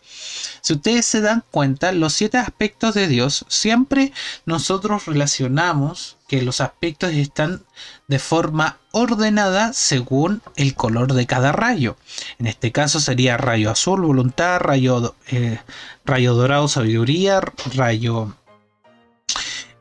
Si 0.62 0.72
ustedes 0.72 1.06
se 1.06 1.20
dan 1.20 1.44
cuenta, 1.52 1.92
los 1.92 2.14
siete 2.14 2.38
aspectos 2.38 2.94
de 2.94 3.06
Dios, 3.06 3.46
siempre 3.48 4.12
nosotros 4.46 5.06
relacionamos 5.06 6.16
que 6.26 6.42
los 6.42 6.60
aspectos 6.60 7.12
están 7.12 7.62
de 8.08 8.18
forma 8.18 8.78
ordenada 8.90 9.72
según 9.72 10.42
el 10.56 10.74
color 10.74 11.12
de 11.12 11.24
cada 11.24 11.52
rayo. 11.52 11.96
En 12.40 12.48
este 12.48 12.72
caso 12.72 12.98
sería 12.98 13.36
rayo 13.36 13.70
azul, 13.70 14.00
voluntad, 14.00 14.58
rayo, 14.58 15.14
eh, 15.28 15.60
rayo 16.04 16.34
dorado, 16.34 16.66
sabiduría, 16.66 17.40
rayo, 17.76 18.34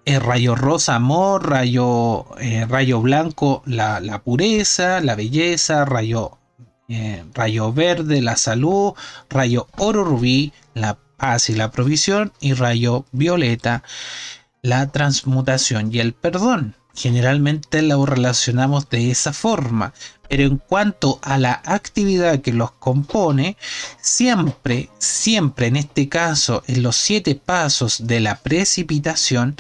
eh, 0.06 0.20
rayo 0.20 0.56
rosa, 0.56 0.96
amor, 0.96 1.50
rayo, 1.50 2.26
eh, 2.40 2.66
rayo 2.68 3.02
blanco, 3.02 3.64
la, 3.66 4.00
la, 4.00 4.22
pureza, 4.22 5.02
la 5.02 5.16
belleza, 5.16 5.86
rayo, 5.86 6.38
rayo 7.34 7.74
verde, 7.74 8.22
la 8.22 8.36
salud, 8.36 8.94
rayo 9.30 9.68
oro 9.78 10.04
rubí, 10.04 10.54
la 10.76 10.98
paz 11.18 11.50
y 11.50 11.56
la 11.56 11.72
provisión, 11.72 12.32
y 12.40 12.54
rayo 12.54 13.06
violeta, 13.12 13.84
la 14.62 14.92
transmutación 14.92 15.94
y 15.94 16.00
el 16.00 16.14
perdón. 16.14 16.76
Generalmente 16.96 17.82
lo 17.82 18.06
relacionamos 18.06 18.90
de 18.90 19.12
esa 19.12 19.34
forma, 19.34 19.94
pero 20.30 20.44
en 20.44 20.58
cuanto 20.58 21.20
a 21.22 21.38
la 21.38 21.62
actividad 21.66 22.40
que 22.42 22.54
los 22.54 22.72
compone, 22.72 23.58
siempre, 24.00 24.90
siempre 24.98 25.68
en 25.68 25.76
este 25.76 26.08
caso, 26.08 26.64
en 26.68 26.84
los 26.84 26.96
siete 26.96 27.36
pasos 27.36 28.08
de 28.08 28.22
la 28.22 28.38
precipitación, 28.38 29.58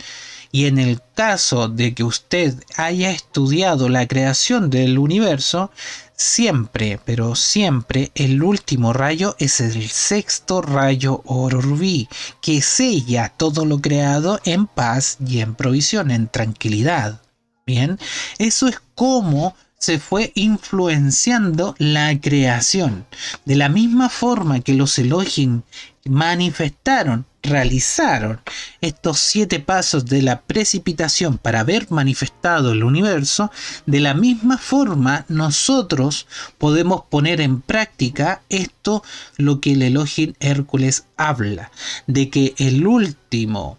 y 0.55 0.67
en 0.67 0.77
el 0.77 1.01
caso 1.15 1.67
de 1.67 1.93
que 1.93 2.05
usted 2.05 2.63
haya 2.77 3.11
estudiado 3.11 3.89
la 3.89 4.07
creación 4.07 4.69
del 4.69 4.97
universo, 4.97 5.69
siempre, 6.15 6.97
pero 7.03 7.35
siempre 7.35 8.13
el 8.15 8.41
último 8.41 8.93
rayo 8.93 9.35
es 9.37 9.59
el 9.59 9.89
sexto 9.89 10.61
rayo 10.61 11.21
rubí, 11.25 12.07
que 12.41 12.61
sella 12.61 13.33
todo 13.35 13.65
lo 13.65 13.81
creado 13.81 14.39
en 14.45 14.65
paz 14.65 15.17
y 15.27 15.41
en 15.41 15.55
provisión, 15.55 16.09
en 16.09 16.29
tranquilidad. 16.29 17.21
Bien, 17.65 17.99
eso 18.37 18.69
es 18.69 18.79
como 18.95 19.57
se 19.77 19.99
fue 19.99 20.31
influenciando 20.35 21.75
la 21.79 22.17
creación. 22.21 23.05
De 23.43 23.57
la 23.57 23.67
misma 23.67 24.07
forma 24.07 24.61
que 24.61 24.73
los 24.73 24.97
Elohim 24.99 25.63
manifestaron, 26.05 27.25
realizaron 27.45 28.41
estos 28.81 29.19
siete 29.19 29.59
pasos 29.59 30.05
de 30.05 30.21
la 30.21 30.41
precipitación 30.41 31.37
para 31.37 31.61
haber 31.61 31.89
manifestado 31.91 32.71
el 32.71 32.83
universo, 32.83 33.51
de 33.85 33.99
la 33.99 34.13
misma 34.13 34.57
forma 34.57 35.25
nosotros 35.29 36.27
podemos 36.57 37.03
poner 37.09 37.41
en 37.41 37.61
práctica 37.61 38.41
esto, 38.49 39.03
lo 39.37 39.61
que 39.61 39.73
el 39.73 39.81
Elohim 39.81 40.33
Hércules 40.39 41.05
habla, 41.17 41.71
de 42.07 42.29
que 42.29 42.53
el 42.57 42.85
último 42.85 43.77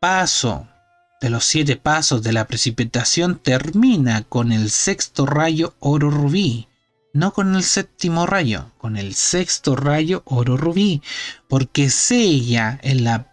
paso 0.00 0.66
de 1.20 1.30
los 1.30 1.44
siete 1.44 1.76
pasos 1.76 2.22
de 2.22 2.32
la 2.32 2.48
precipitación 2.48 3.38
termina 3.38 4.22
con 4.22 4.50
el 4.50 4.70
sexto 4.70 5.24
rayo 5.24 5.74
oro 5.78 6.10
rubí, 6.10 6.66
no 7.12 7.32
con 7.32 7.54
el 7.54 7.62
séptimo 7.62 8.26
rayo, 8.26 8.70
con 8.78 8.96
el 8.96 9.14
sexto 9.14 9.76
rayo 9.76 10.22
oro 10.24 10.56
rubí, 10.56 11.02
porque 11.48 11.90
sella 11.90 12.78
en 12.82 13.04
la, 13.04 13.26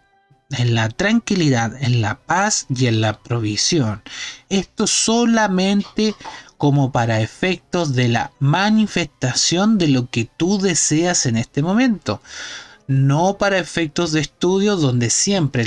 en 0.50 0.74
la 0.74 0.88
tranquilidad, 0.90 1.82
en 1.82 2.02
la 2.02 2.18
paz 2.18 2.66
y 2.68 2.86
en 2.86 3.00
la 3.00 3.18
provisión. 3.20 4.02
Esto 4.48 4.86
solamente 4.86 6.14
como 6.58 6.92
para 6.92 7.22
efectos 7.22 7.94
de 7.94 8.08
la 8.08 8.32
manifestación 8.38 9.78
de 9.78 9.88
lo 9.88 10.10
que 10.10 10.26
tú 10.36 10.58
deseas 10.58 11.24
en 11.24 11.36
este 11.36 11.62
momento. 11.62 12.20
No 12.86 13.38
para 13.38 13.58
efectos 13.58 14.12
de 14.12 14.20
estudio 14.20 14.76
donde 14.76 15.08
siempre, 15.08 15.64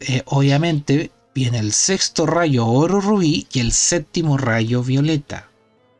eh, 0.00 0.22
obviamente, 0.26 1.12
viene 1.34 1.60
el 1.60 1.72
sexto 1.72 2.26
rayo 2.26 2.66
oro 2.66 3.00
rubí 3.00 3.46
y 3.52 3.60
el 3.60 3.72
séptimo 3.72 4.36
rayo 4.36 4.82
violeta. 4.82 5.48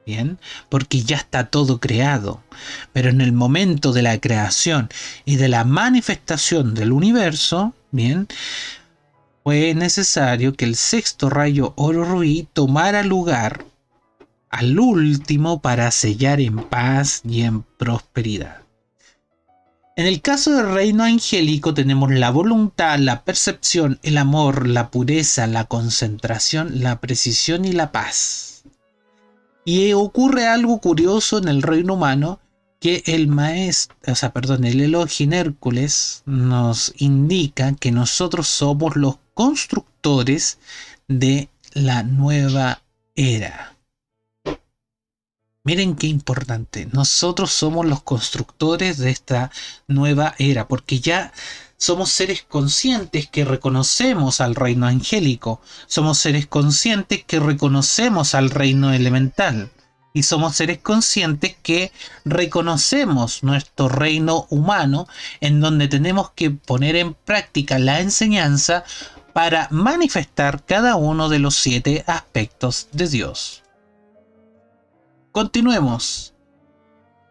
Bien, 0.06 0.38
porque 0.68 1.02
ya 1.02 1.16
está 1.16 1.46
todo 1.46 1.80
creado. 1.80 2.42
Pero 2.92 3.08
en 3.08 3.20
el 3.20 3.32
momento 3.32 3.92
de 3.92 4.02
la 4.02 4.20
creación 4.20 4.88
y 5.24 5.36
de 5.36 5.48
la 5.48 5.64
manifestación 5.64 6.74
del 6.74 6.92
universo, 6.92 7.74
bien, 7.90 8.28
fue 9.44 9.74
necesario 9.74 10.54
que 10.54 10.64
el 10.64 10.76
sexto 10.76 11.30
rayo 11.30 11.72
oro 11.76 12.04
rubí 12.04 12.48
tomara 12.52 13.02
lugar 13.02 13.64
al 14.50 14.78
último 14.78 15.60
para 15.60 15.90
sellar 15.90 16.40
en 16.40 16.58
paz 16.58 17.22
y 17.28 17.42
en 17.42 17.62
prosperidad. 17.62 18.62
En 19.96 20.06
el 20.06 20.22
caso 20.22 20.52
del 20.52 20.72
reino 20.72 21.04
angélico 21.04 21.72
tenemos 21.72 22.10
la 22.10 22.30
voluntad, 22.30 22.98
la 22.98 23.24
percepción, 23.24 24.00
el 24.02 24.18
amor, 24.18 24.66
la 24.66 24.90
pureza, 24.90 25.46
la 25.46 25.64
concentración, 25.64 26.82
la 26.82 27.00
precisión 27.00 27.64
y 27.64 27.72
la 27.72 27.92
paz. 27.92 28.53
Y 29.64 29.92
ocurre 29.92 30.46
algo 30.46 30.80
curioso 30.80 31.38
en 31.38 31.48
el 31.48 31.62
reino 31.62 31.94
humano 31.94 32.40
que 32.80 33.02
el 33.06 33.28
maestro, 33.28 33.96
o 34.06 34.14
sea, 34.14 34.32
perdón, 34.32 34.64
el 34.64 34.80
Elohim 34.80 35.32
Hércules 35.32 36.22
nos 36.26 36.92
indica 36.98 37.74
que 37.74 37.90
nosotros 37.90 38.46
somos 38.46 38.96
los 38.96 39.16
constructores 39.32 40.58
de 41.08 41.48
la 41.72 42.02
nueva 42.02 42.82
era. 43.14 43.74
Miren 45.64 45.96
qué 45.96 46.08
importante. 46.08 46.86
Nosotros 46.92 47.50
somos 47.50 47.86
los 47.86 48.02
constructores 48.02 48.98
de 48.98 49.10
esta 49.10 49.50
nueva 49.88 50.34
era, 50.38 50.68
porque 50.68 51.00
ya 51.00 51.32
somos 51.84 52.10
seres 52.10 52.42
conscientes 52.48 53.28
que 53.28 53.44
reconocemos 53.44 54.40
al 54.40 54.54
reino 54.54 54.86
angélico, 54.86 55.60
somos 55.86 56.16
seres 56.16 56.46
conscientes 56.46 57.22
que 57.24 57.38
reconocemos 57.40 58.34
al 58.34 58.48
reino 58.48 58.94
elemental 58.94 59.70
y 60.14 60.22
somos 60.22 60.56
seres 60.56 60.78
conscientes 60.78 61.56
que 61.62 61.92
reconocemos 62.24 63.42
nuestro 63.42 63.90
reino 63.90 64.46
humano 64.48 65.06
en 65.42 65.60
donde 65.60 65.88
tenemos 65.88 66.30
que 66.30 66.50
poner 66.50 66.96
en 66.96 67.12
práctica 67.12 67.78
la 67.78 68.00
enseñanza 68.00 68.84
para 69.34 69.68
manifestar 69.70 70.64
cada 70.64 70.96
uno 70.96 71.28
de 71.28 71.38
los 71.38 71.54
siete 71.54 72.02
aspectos 72.06 72.88
de 72.92 73.08
Dios. 73.08 73.62
Continuemos. 75.32 76.32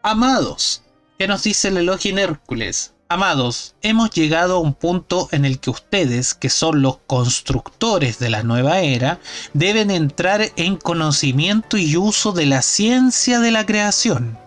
Amados, 0.03 0.83
¿qué 1.17 1.27
nos 1.27 1.41
dice 1.41 1.69
el 1.69 1.77
elogio 1.77 2.11
en 2.11 2.19
Hércules? 2.19 2.92
Amados, 3.13 3.75
hemos 3.83 4.09
llegado 4.09 4.55
a 4.55 4.59
un 4.59 4.73
punto 4.73 5.29
en 5.31 5.45
el 5.45 5.59
que 5.59 5.69
ustedes, 5.69 6.33
que 6.33 6.49
son 6.49 6.81
los 6.81 6.97
constructores 7.05 8.17
de 8.17 8.31
la 8.31 8.41
nueva 8.41 8.79
era, 8.79 9.19
deben 9.53 9.91
entrar 9.91 10.41
en 10.55 10.77
conocimiento 10.77 11.77
y 11.77 11.95
uso 11.95 12.31
de 12.31 12.47
la 12.47 12.63
ciencia 12.63 13.39
de 13.39 13.51
la 13.51 13.67
creación. 13.67 14.39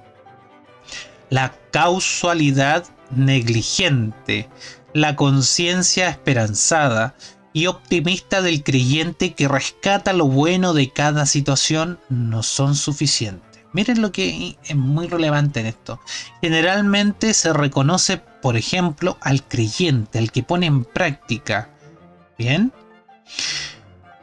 La 1.31 1.55
causalidad 1.71 2.85
negligente, 3.15 4.49
la 4.93 5.15
conciencia 5.15 6.09
esperanzada 6.09 7.15
y 7.53 7.69
optimista 7.69 8.43
del 8.43 8.65
creyente 8.65 9.35
que 9.35 9.47
rescata 9.47 10.13
lo 10.13 10.27
bueno 10.27 10.75
de 10.75 10.91
cada 10.91 11.27
situación 11.27 12.01
no 12.09 12.43
son 12.43 12.75
suficientes. 12.75 13.46
Miren 13.77 14.01
lo 14.01 14.11
que 14.11 14.57
es 14.65 14.75
muy 14.75 15.07
relevante 15.07 15.61
en 15.61 15.67
esto. 15.67 16.01
Generalmente 16.41 17.35
se 17.35 17.53
reconoce, 17.53 18.17
por 18.17 18.57
ejemplo, 18.57 19.19
al 19.21 19.47
creyente, 19.47 20.19
al 20.19 20.33
que 20.33 20.43
pone 20.43 20.65
en 20.65 20.87
práctica. 20.87 21.69
Bien. 22.39 22.73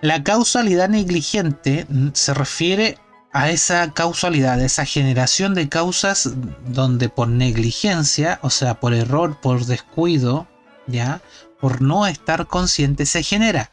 La 0.02 0.24
causalidad 0.24 0.90
negligente 0.90 1.86
se 2.14 2.34
refiere 2.34 2.98
a 3.32 3.52
esa 3.52 3.94
causalidad, 3.94 4.60
a 4.60 4.66
esa 4.66 4.86
generación 4.86 5.54
de 5.54 5.70
causas 5.70 6.32
donde 6.66 7.10
por 7.10 7.28
negligencia, 7.28 8.40
o 8.42 8.50
sea, 8.50 8.80
por 8.80 8.96
error, 8.96 9.40
por 9.40 9.68
descuido, 9.68 10.48
ya, 10.88 11.22
por 11.62 11.80
no 11.80 12.08
estar 12.08 12.48
consciente 12.48 13.06
se 13.06 13.22
genera. 13.22 13.70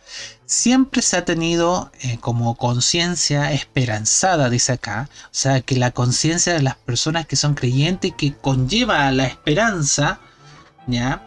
Siempre 0.51 1.01
se 1.01 1.17
ha 1.17 1.25
tenido 1.25 1.93
eh, 2.01 2.19
como 2.19 2.57
conciencia 2.57 3.53
esperanzada, 3.53 4.51
dice 4.51 4.73
acá, 4.73 5.09
o 5.27 5.29
sea, 5.31 5.61
que 5.61 5.77
la 5.77 5.93
conciencia 5.93 6.53
de 6.53 6.61
las 6.61 6.75
personas 6.75 7.25
que 7.27 7.37
son 7.37 7.55
creyentes, 7.55 8.15
que 8.19 8.35
conlleva 8.35 9.13
la 9.13 9.27
esperanza, 9.27 10.19
¿ya? 10.89 11.23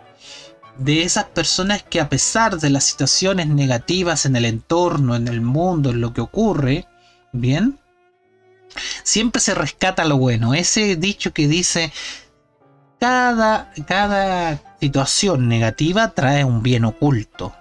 De 0.78 1.04
esas 1.04 1.24
personas 1.24 1.84
que 1.84 2.02
a 2.02 2.10
pesar 2.10 2.60
de 2.60 2.70
las 2.70 2.84
situaciones 2.84 3.48
negativas 3.48 4.26
en 4.26 4.36
el 4.36 4.44
entorno, 4.44 5.16
en 5.16 5.30
el 5.30 5.40
mundo, 5.40 5.92
en 5.92 6.02
lo 6.02 6.12
que 6.12 6.20
ocurre, 6.20 6.86
¿bien? 7.32 7.80
Siempre 9.04 9.40
se 9.40 9.56
rescata 9.56 10.04
lo 10.04 10.18
bueno. 10.18 10.54
Ese 10.54 10.98
dicho 10.98 11.32
que 11.32 11.48
dice, 11.48 11.94
cada, 13.00 13.72
cada 13.88 14.60
situación 14.82 15.48
negativa 15.48 16.10
trae 16.10 16.44
un 16.44 16.62
bien 16.62 16.84
oculto. 16.84 17.56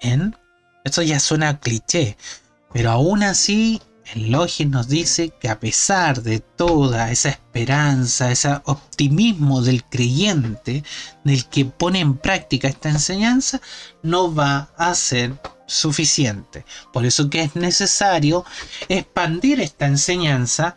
¿En? 0.00 0.36
Esto 0.84 1.02
ya 1.02 1.20
suena 1.20 1.60
cliché, 1.60 2.16
pero 2.72 2.90
aún 2.90 3.22
así 3.22 3.80
el 4.14 4.32
Logis 4.32 4.68
nos 4.68 4.88
dice 4.88 5.30
que 5.30 5.48
a 5.48 5.60
pesar 5.60 6.22
de 6.22 6.40
toda 6.40 7.10
esa 7.10 7.28
esperanza, 7.28 8.30
ese 8.30 8.60
optimismo 8.64 9.62
del 9.62 9.84
creyente, 9.84 10.84
del 11.24 11.46
que 11.46 11.64
pone 11.64 12.00
en 12.00 12.16
práctica 12.16 12.68
esta 12.68 12.90
enseñanza, 12.90 13.60
no 14.02 14.34
va 14.34 14.70
a 14.76 14.94
ser 14.94 15.40
suficiente. 15.66 16.64
Por 16.92 17.06
eso 17.06 17.30
que 17.30 17.42
es 17.42 17.56
necesario 17.56 18.44
expandir 18.88 19.60
esta 19.60 19.86
enseñanza 19.86 20.76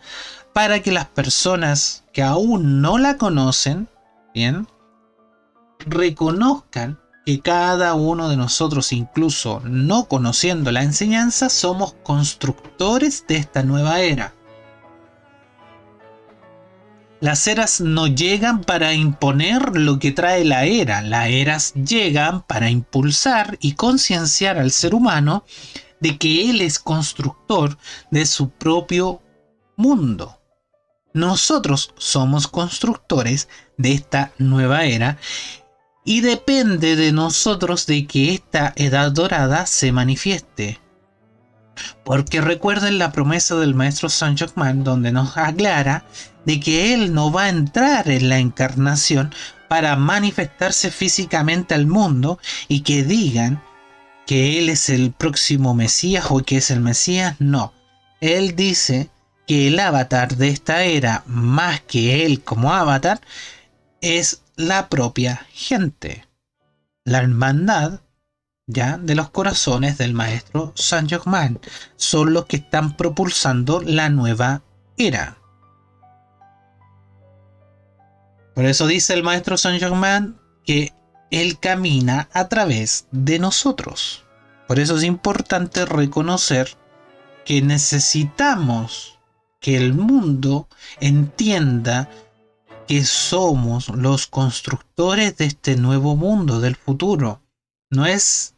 para 0.54 0.82
que 0.82 0.92
las 0.92 1.08
personas 1.08 2.04
que 2.14 2.24
aún 2.24 2.82
no 2.82 2.98
la 2.98 3.18
conocen 3.18 3.90
Bien. 4.36 4.68
Reconozcan 5.86 7.00
que 7.26 7.40
cada 7.40 7.96
uno 7.96 8.30
de 8.30 8.38
nosotros, 8.38 8.94
incluso 8.94 9.60
no 9.66 10.06
conociendo 10.06 10.72
la 10.72 10.84
enseñanza, 10.84 11.50
somos 11.50 11.96
constructores 12.04 13.26
de 13.28 13.38
esta 13.38 13.64
nueva 13.64 14.02
era. 14.02 14.36
Las 17.20 17.48
eras 17.48 17.82
no 17.82 18.06
llegan 18.06 18.62
para 18.62 18.94
imponer 18.94 19.76
lo 19.76 19.98
que 19.98 20.12
trae 20.12 20.46
la 20.46 20.66
era, 20.66 21.02
las 21.02 21.30
eras 21.30 21.74
llegan 21.74 22.44
para 22.44 22.70
impulsar 22.70 23.58
y 23.60 23.72
concienciar 23.74 24.60
al 24.60 24.70
ser 24.70 24.94
humano 24.94 25.44
de 26.00 26.20
que 26.20 26.50
él 26.52 26.62
es 26.62 26.78
constructor 26.78 27.80
de 28.12 28.28
su 28.28 28.50
propio 28.50 29.24
mundo. 29.76 30.40
Nosotros 31.14 31.94
somos 31.98 32.48
constructores 32.48 33.48
de 33.78 33.94
esta 33.94 34.32
nueva 34.38 34.84
era 34.84 35.18
y 36.06 36.22
depende 36.22 36.96
de 36.96 37.12
nosotros 37.12 37.88
de 37.88 38.06
que 38.06 38.36
esta 38.36 38.74
edad 38.76 39.12
dorada 39.12 39.66
se 39.66 39.92
manifieste. 39.92 40.80
Porque 42.06 42.40
recuerden 42.40 43.00
la 43.00 43.12
promesa 43.12 43.56
del 43.56 43.74
maestro 43.74 44.08
Saint 44.08 44.38
Germain 44.38 44.84
donde 44.84 45.12
nos 45.12 45.36
aclara 45.36 46.06
de 46.46 46.60
que 46.60 46.94
él 46.94 47.14
no 47.14 47.32
va 47.32 47.46
a 47.46 47.50
entrar 47.50 48.10
en 48.10 48.30
la 48.30 48.38
encarnación 48.38 49.34
para 49.68 49.96
manifestarse 49.96 50.92
físicamente 50.92 51.74
al 51.74 51.88
mundo 51.88 52.40
y 52.68 52.82
que 52.82 53.04
digan 53.04 53.62
que 54.28 54.60
él 54.60 54.70
es 54.70 54.90
el 54.90 55.12
próximo 55.12 55.74
Mesías 55.74 56.28
o 56.30 56.40
que 56.40 56.58
es 56.58 56.70
el 56.70 56.82
Mesías, 56.82 57.36
no. 57.40 57.74
Él 58.22 58.56
dice 58.56 59.10
que 59.48 59.68
el 59.68 59.80
avatar 59.80 60.38
de 60.38 60.50
esta 60.50 60.84
era, 60.84 61.24
más 61.26 61.82
que 61.82 62.26
él 62.26 62.44
como 62.44 62.74
avatar, 62.74 63.20
es 64.02 64.42
la 64.56 64.90
propia 64.90 65.46
gente. 65.52 66.26
La 67.04 67.20
hermandad 67.20 68.02
ya 68.68 68.98
de 68.98 69.16
los 69.16 69.30
corazones 69.30 69.98
del 69.98 70.14
maestro 70.14 70.74
Saint 70.76 71.10
Germain 71.10 71.60
son 71.98 72.34
los 72.34 72.46
que 72.46 72.58
están 72.58 72.98
propulsando 72.98 73.82
la 73.82 74.10
nueva 74.10 74.64
era. 74.98 75.38
Por 78.56 78.66
eso 78.66 78.88
dice 78.88 79.14
el 79.14 79.24
maestro 79.24 79.58
Saint 79.58 79.80
Germain 79.80 80.38
que 80.64 80.94
él 81.30 81.60
camina 81.60 82.30
a 82.34 82.48
través 82.48 83.08
de 83.12 83.40
nosotros. 83.40 84.24
Por 84.68 84.80
eso 84.80 84.98
es 84.98 85.04
importante 85.04 85.86
reconocer 85.86 86.70
que 87.44 87.62
necesitamos 87.62 89.20
que 89.60 89.78
el 89.78 89.94
mundo 89.94 90.68
entienda 91.00 92.10
que 92.88 93.06
somos 93.06 93.90
los 93.90 94.28
constructores 94.28 95.38
de 95.38 95.46
este 95.46 95.76
nuevo 95.76 96.16
mundo 96.16 96.60
del 96.60 96.76
futuro. 96.76 97.42
No 97.90 98.06
es, 98.06 98.56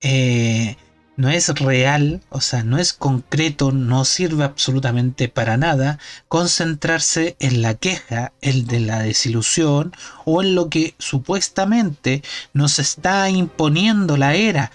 eh, 0.00 0.76
no 1.16 1.30
es 1.30 1.48
real, 1.58 2.22
o 2.30 2.40
sea, 2.40 2.62
no 2.62 2.78
es 2.78 2.92
concreto, 2.92 3.72
no 3.72 4.04
sirve 4.04 4.44
absolutamente 4.44 5.28
para 5.28 5.56
nada 5.56 5.98
concentrarse 6.28 7.36
en 7.40 7.62
la 7.62 7.74
queja, 7.74 8.32
el 8.40 8.66
de 8.66 8.80
la 8.80 9.00
desilusión 9.00 9.92
o 10.24 10.42
en 10.42 10.54
lo 10.54 10.68
que 10.68 10.94
supuestamente 10.98 12.22
nos 12.52 12.78
está 12.78 13.30
imponiendo 13.30 14.16
la 14.16 14.34
era, 14.34 14.72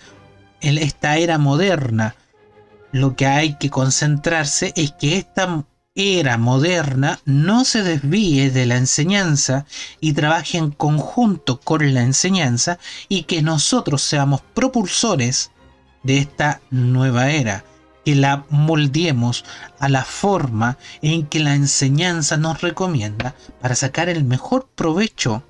esta 0.62 1.17
era 1.17 1.38
moderna, 1.38 2.15
lo 2.91 3.15
que 3.15 3.25
hay 3.25 3.56
que 3.58 3.69
concentrarse 3.69 4.73
es 4.75 4.91
que 4.91 5.17
esta 5.17 5.65
era 5.95 6.38
moderna 6.38 7.19
no 7.25 7.65
se 7.65 7.84
desvíe 7.84 8.49
de 8.49 8.65
la 8.65 8.77
enseñanza 8.77 9.65
y 9.99 10.13
trabaje 10.13 10.58
en 10.58 10.71
conjunto 10.71 11.60
con 11.60 11.93
la 11.93 12.01
enseñanza 12.01 12.80
y 13.10 13.23
que 13.23 13.41
nosotros 13.41 14.01
seamos 14.01 14.41
propulsores 14.54 15.51
de 16.04 16.19
esta 16.19 16.62
nueva 16.69 17.32
era, 17.32 17.65
que 18.06 18.15
la 18.15 18.45
moldeemos 18.49 19.43
a 19.80 19.89
la 19.89 20.06
forma 20.06 20.77
en 21.01 21.27
que 21.27 21.41
la 21.41 21.56
enseñanza 21.56 22.38
nos 22.38 22.62
recomienda 22.62 23.36
para 23.60 23.75
sacar 23.75 24.08
el 24.08 24.23
mejor 24.23 24.69
provecho 24.73 25.43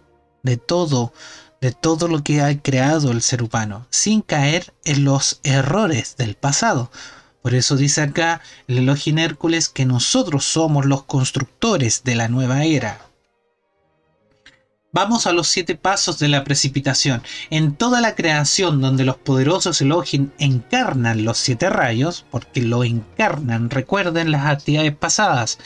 de 0.43 0.57
todo 0.57 1.13
de 1.61 1.71
todo 1.71 2.07
lo 2.07 2.23
que 2.23 2.41
ha 2.41 2.59
creado 2.59 3.11
el 3.11 3.21
ser 3.21 3.43
humano, 3.43 3.85
sin 3.91 4.21
caer 4.21 4.73
en 4.83 5.03
los 5.03 5.39
errores 5.43 6.15
del 6.17 6.33
pasado, 6.33 6.89
por 7.41 7.55
eso 7.55 7.75
dice 7.75 8.01
acá 8.01 8.41
el 8.67 8.79
elogio 8.79 9.11
en 9.11 9.19
Hércules 9.19 9.69
que 9.69 9.85
nosotros 9.85 10.45
somos 10.45 10.85
los 10.85 11.03
constructores 11.03 12.03
de 12.03 12.15
la 12.15 12.27
nueva 12.27 12.65
era. 12.65 12.99
Vamos 14.93 15.25
a 15.25 15.31
los 15.31 15.47
siete 15.47 15.75
pasos 15.75 16.19
de 16.19 16.27
la 16.27 16.43
precipitación. 16.43 17.23
En 17.49 17.75
toda 17.75 18.01
la 18.01 18.13
creación 18.13 18.81
donde 18.81 19.05
los 19.05 19.15
poderosos 19.15 19.79
Elohim 19.79 20.31
encarnan 20.37 21.23
los 21.23 21.37
siete 21.37 21.69
rayos, 21.69 22.25
porque 22.29 22.61
lo 22.61 22.83
encarnan, 22.83 23.69
recuerden 23.69 24.31
las 24.31 24.45
actividades 24.47 24.93
pasadas. 24.93 25.59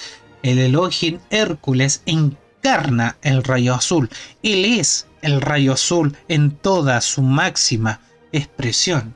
El 0.44 0.60
Elohim 0.60 1.18
Hércules 1.32 2.04
encarna 2.06 3.18
el 3.24 3.44
rayo 3.44 3.74
azul. 3.74 4.10
Él 4.44 4.64
es 4.64 5.08
el 5.24 5.42
rayo 5.42 5.74
azul 5.74 6.16
en 6.28 6.52
toda 6.52 7.02
su 7.02 7.24
máxima 7.24 8.02
expresión. 8.38 9.15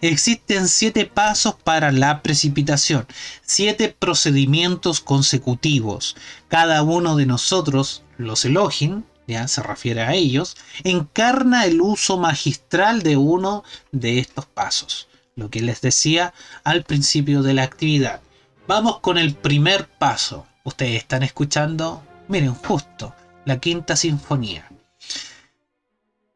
Existen 0.00 0.68
siete 0.68 1.06
pasos 1.06 1.54
para 1.54 1.92
la 1.92 2.22
precipitación, 2.22 3.06
siete 3.42 3.88
procedimientos 3.88 5.00
consecutivos. 5.00 6.16
Cada 6.48 6.82
uno 6.82 7.16
de 7.16 7.26
nosotros, 7.26 8.02
los 8.18 8.44
Elohim, 8.44 9.02
ya 9.26 9.48
se 9.48 9.62
refiere 9.62 10.02
a 10.02 10.14
ellos, 10.14 10.56
encarna 10.84 11.64
el 11.64 11.80
uso 11.80 12.18
magistral 12.18 13.02
de 13.02 13.16
uno 13.16 13.64
de 13.90 14.18
estos 14.18 14.46
pasos. 14.46 15.08
Lo 15.34 15.48
que 15.48 15.62
les 15.62 15.80
decía 15.80 16.34
al 16.64 16.84
principio 16.84 17.42
de 17.42 17.54
la 17.54 17.62
actividad. 17.62 18.20
Vamos 18.68 19.00
con 19.00 19.18
el 19.18 19.34
primer 19.34 19.88
paso. 19.88 20.46
Ustedes 20.64 20.96
están 20.96 21.22
escuchando, 21.22 22.02
miren, 22.28 22.54
justo 22.54 23.14
la 23.44 23.58
quinta 23.58 23.96
sinfonía. 23.96 24.71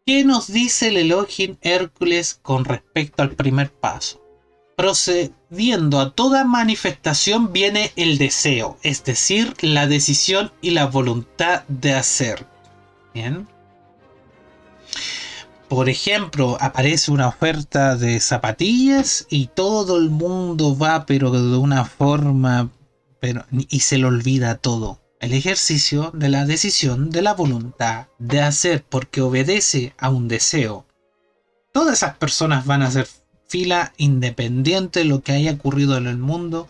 ¿Qué 0.09 0.23
nos 0.23 0.47
dice 0.47 0.87
el 0.87 0.99
Elohim 0.99 1.57
Hércules 1.63 2.39
con 2.41 2.65
respecto 2.65 3.25
al 3.25 3.33
primer 3.33 3.73
paso? 3.73 4.23
Procediendo 4.77 5.99
a 5.99 6.15
toda 6.15 6.45
manifestación 6.45 7.53
viene 7.53 7.91
el 7.97 8.17
deseo, 8.17 8.79
es 8.85 9.03
decir, 9.03 9.55
la 9.63 9.89
decisión 9.89 10.53
y 10.61 10.71
la 10.71 10.87
voluntad 10.87 11.65
de 11.67 11.95
hacer. 11.95 12.47
Bien. 13.15 13.49
Por 15.69 15.89
ejemplo, 15.89 16.57
aparece 16.61 17.11
una 17.11 17.27
oferta 17.27 17.97
de 17.97 18.21
zapatillas 18.21 19.27
y 19.29 19.49
todo 19.49 19.97
el 19.97 20.11
mundo 20.11 20.79
va, 20.79 21.05
pero 21.05 21.33
de 21.33 21.57
una 21.57 21.85
forma, 21.85 22.71
pero 23.19 23.45
y 23.51 23.81
se 23.81 23.99
le 23.99 24.05
olvida 24.05 24.55
todo 24.55 25.01
el 25.27 25.33
ejercicio 25.33 26.13
de 26.15 26.29
la 26.29 26.45
decisión 26.45 27.11
de 27.11 27.21
la 27.21 27.35
voluntad 27.35 28.07
de 28.21 28.43
hacer 28.43 28.85
porque 28.89 29.23
obedece 29.23 29.93
a 29.99 30.09
un 30.09 30.29
deseo. 30.29 30.87
Todas 31.73 31.95
esas 31.95 32.17
personas 32.17 32.65
van 32.65 32.83
a 32.83 32.87
hacer 32.87 33.09
fila 33.49 33.93
independiente 33.97 35.01
de 35.01 35.07
lo 35.07 35.23
que 35.23 35.33
haya 35.33 35.55
ocurrido 35.55 35.97
en 35.97 36.07
el 36.07 36.17
mundo 36.17 36.69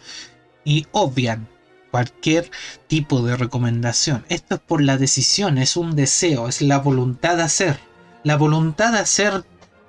y 0.64 0.86
obvian 0.92 1.48
cualquier 1.90 2.50
tipo 2.86 3.20
de 3.20 3.36
recomendación. 3.36 4.24
Esto 4.30 4.54
es 4.54 4.60
por 4.62 4.80
la 4.80 4.96
decisión, 4.96 5.58
es 5.58 5.76
un 5.76 5.94
deseo, 5.94 6.48
es 6.48 6.62
la 6.62 6.78
voluntad 6.78 7.36
de 7.36 7.42
hacer. 7.42 7.78
La 8.24 8.38
voluntad 8.38 8.92
de 8.92 9.00
hacer 9.00 9.44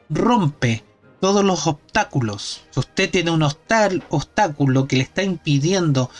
rompe 0.10 0.84
todos 1.22 1.46
los 1.46 1.68
obstáculos. 1.68 2.66
Si 2.72 2.82
usted 2.82 3.10
tiene 3.10 3.32
un 3.32 3.44
obstáculo 3.44 4.88
que 4.90 4.98
le 4.98 5.04
está 5.04 5.24
impidiendo 5.24 6.12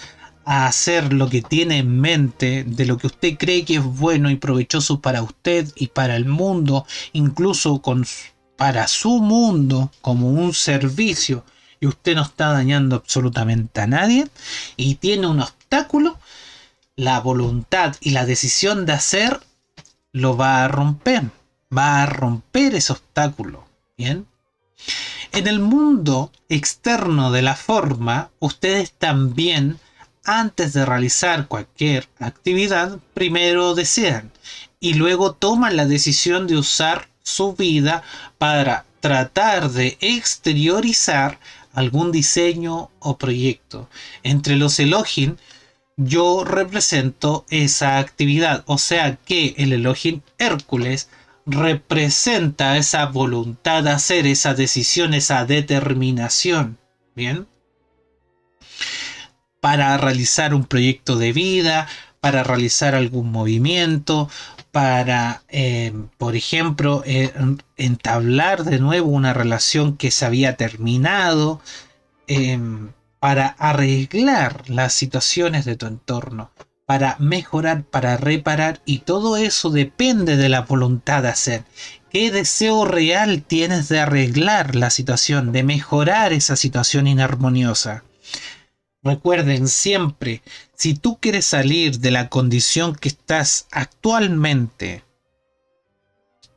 a 0.50 0.66
hacer 0.66 1.12
lo 1.12 1.30
que 1.30 1.42
tiene 1.42 1.80
en 1.80 2.00
mente, 2.00 2.64
de 2.64 2.86
lo 2.86 2.98
que 2.98 3.08
usted 3.08 3.38
cree 3.38 3.66
que 3.66 3.76
es 3.76 3.84
bueno 3.84 4.30
y 4.30 4.38
provechoso 4.38 5.02
para 5.02 5.22
usted 5.22 5.70
y 5.76 5.88
para 5.88 6.16
el 6.16 6.24
mundo, 6.24 6.86
incluso 7.12 7.82
con, 7.82 8.06
para 8.56 8.88
su 8.88 9.20
mundo 9.20 9.92
como 10.02 10.30
un 10.30 10.54
servicio, 10.54 11.44
y 11.82 11.88
usted 11.88 12.16
no 12.16 12.22
está 12.22 12.54
dañando 12.54 12.96
absolutamente 12.96 13.82
a 13.82 13.88
nadie, 13.88 14.30
y 14.78 14.96
tiene 14.96 15.28
un 15.28 15.42
obstáculo, 15.42 16.18
la 16.96 17.20
voluntad 17.20 17.98
y 18.00 18.12
la 18.12 18.26
decisión 18.26 18.86
de 18.86 18.94
hacer 18.94 19.42
lo 20.14 20.38
va 20.38 20.64
a 20.64 20.70
romper, 20.70 21.24
va 21.78 22.04
a 22.04 22.06
romper 22.06 22.74
ese 22.74 22.94
obstáculo, 22.94 23.68
¿bien? 23.98 24.26
En 25.34 25.46
el 25.46 25.60
mundo 25.60 26.32
externo 26.48 27.34
de 27.34 27.42
la 27.42 27.58
forma, 27.58 28.30
ustedes 28.40 28.94
también 28.94 29.78
antes 30.28 30.74
de 30.74 30.86
realizar 30.86 31.48
cualquier 31.48 32.10
actividad, 32.20 33.00
primero 33.14 33.74
desean 33.74 34.32
y 34.80 34.94
luego 34.94 35.32
toman 35.32 35.78
la 35.78 35.86
decisión 35.86 36.46
de 36.48 36.58
usar 36.58 37.08
su 37.24 37.54
vida 37.54 38.04
para 38.38 38.86
tratar 39.00 39.72
de 39.72 39.98
exteriorizar 40.02 41.40
algún 41.74 42.12
diseño 42.12 42.92
o 43.00 43.18
proyecto. 43.18 43.90
Entre 44.22 44.58
los 44.58 44.80
Elohim, 44.80 45.38
yo 45.96 46.44
represento 46.44 47.46
esa 47.50 47.98
actividad, 47.98 48.64
o 48.68 48.78
sea 48.78 49.16
que 49.16 49.56
el 49.58 49.72
Elohim 49.72 50.22
Hércules 50.38 51.10
representa 51.46 52.78
esa 52.78 53.06
voluntad 53.06 53.84
de 53.84 53.92
hacer 53.92 54.28
esa 54.28 54.54
decisión, 54.54 55.14
esa 55.14 55.46
determinación. 55.46 56.78
Bien 57.16 57.48
para 59.68 59.98
realizar 59.98 60.54
un 60.54 60.64
proyecto 60.64 61.18
de 61.18 61.34
vida, 61.34 61.90
para 62.22 62.42
realizar 62.42 62.96
algún 62.96 63.30
movimiento, 63.34 64.30
para, 64.72 65.42
eh, 65.50 65.92
por 66.18 66.38
ejemplo, 66.38 67.04
eh, 67.06 67.34
entablar 67.76 68.64
de 68.64 68.80
nuevo 68.80 69.10
una 69.10 69.34
relación 69.34 69.98
que 69.98 70.10
se 70.10 70.26
había 70.26 70.56
terminado, 70.56 71.60
em, 72.28 72.94
para 73.20 73.48
arreglar 73.60 74.70
las 74.70 74.94
situaciones 74.94 75.66
de 75.66 75.76
tu 75.76 75.86
entorno, 75.86 76.50
para 76.86 77.18
mejorar, 77.20 77.84
para 77.84 78.16
reparar, 78.16 78.80
y 78.86 79.00
todo 79.00 79.36
eso 79.36 79.70
depende 79.70 80.38
de 80.38 80.48
la 80.48 80.62
voluntad 80.62 81.24
de 81.24 81.30
hacer. 81.30 81.64
¿Qué 82.10 82.32
deseo 82.32 82.86
real 82.86 83.44
tienes 83.44 83.90
de 83.90 84.00
arreglar 84.00 84.78
la 84.78 84.92
situación, 84.92 85.52
de 85.52 85.64
mejorar 85.64 86.32
esa 86.32 86.56
situación 86.56 87.06
inarmoniosa? 87.06 88.06
Recuerden 89.08 89.70
siempre, 89.70 90.42
si 90.76 90.94
tú 90.94 91.18
quieres 91.22 91.46
salir 91.46 92.00
de 92.00 92.12
la 92.12 92.28
condición 92.28 92.94
que 92.94 93.08
estás 93.08 93.68
actualmente, 93.72 95.06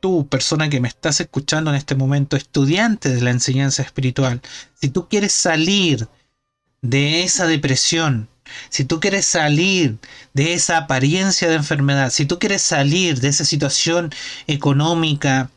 tú, 0.01 0.27
persona 0.27 0.67
que 0.69 0.81
me 0.81 0.89
estás 0.89 1.21
escuchando 1.21 1.69
en 1.69 1.77
este 1.77 1.95
momento, 1.95 2.35
estudiante 2.35 3.07
de 3.07 3.21
la 3.21 3.31
enseñanza 3.31 3.83
espiritual, 3.83 4.41
si 4.81 4.89
tú 4.89 5.07
quieres 5.07 5.31
salir 5.31 6.09
de 6.81 7.23
esa 7.23 7.47
depresión, 7.47 8.27
si 8.69 8.83
tú 8.83 8.99
quieres 8.99 9.25
salir 9.25 9.97
de 10.33 10.51
esa 10.53 10.75
apariencia 10.75 11.47
de 11.47 11.55
enfermedad, 11.55 12.09
si 12.09 12.25
tú 12.25 12.37
quieres 12.37 12.61
salir 12.61 13.21
de 13.21 13.29
esa 13.29 13.45
situación 13.45 14.13
económica 14.47 15.51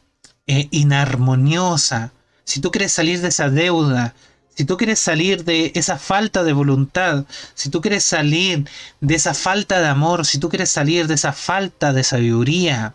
eh, 0.47 0.69
inarmoniosa, 0.71 2.13
si 2.45 2.61
tú 2.61 2.71
quieres 2.71 2.93
salir 2.93 3.21
de 3.21 3.29
esa 3.29 3.51
deuda, 3.51 4.15
si 4.55 4.65
tú 4.65 4.77
quieres 4.77 5.01
salir 5.01 5.45
de 5.45 5.73
esa 5.75 5.99
falta 5.99 6.45
de 6.45 6.53
voluntad, 6.53 7.25
si 7.55 7.71
tú 7.71 7.81
quieres 7.81 8.05
salir 8.05 8.69
de 9.01 9.15
esa 9.15 9.35
falta 9.35 9.81
de 9.81 9.89
amor, 9.89 10.25
si 10.25 10.39
tú 10.39 10.49
quieres 10.49 10.71
salir 10.71 11.09
de 11.09 11.15
esa 11.15 11.33
falta 11.33 11.93
de 11.93 12.05
sabiduría, 12.05 12.95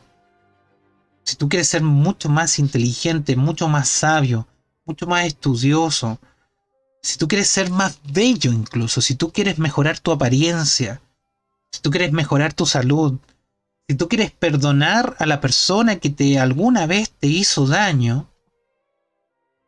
si 1.23 1.35
tú 1.35 1.49
quieres 1.49 1.67
ser 1.67 1.83
mucho 1.83 2.29
más 2.29 2.59
inteligente, 2.59 3.35
mucho 3.35 3.67
más 3.67 3.89
sabio, 3.89 4.47
mucho 4.85 5.05
más 5.05 5.25
estudioso, 5.25 6.19
si 7.01 7.17
tú 7.17 7.27
quieres 7.27 7.49
ser 7.49 7.69
más 7.69 7.99
bello 8.03 8.51
incluso, 8.53 9.01
si 9.01 9.15
tú 9.15 9.31
quieres 9.31 9.59
mejorar 9.59 9.99
tu 9.99 10.11
apariencia, 10.11 11.01
si 11.71 11.81
tú 11.81 11.91
quieres 11.91 12.13
mejorar 12.13 12.53
tu 12.53 12.65
salud, 12.65 13.19
si 13.87 13.95
tú 13.95 14.07
quieres 14.07 14.31
perdonar 14.31 15.15
a 15.19 15.25
la 15.25 15.41
persona 15.41 15.97
que 15.97 16.09
te 16.09 16.39
alguna 16.39 16.87
vez 16.87 17.11
te 17.11 17.27
hizo 17.27 17.67
daño, 17.67 18.29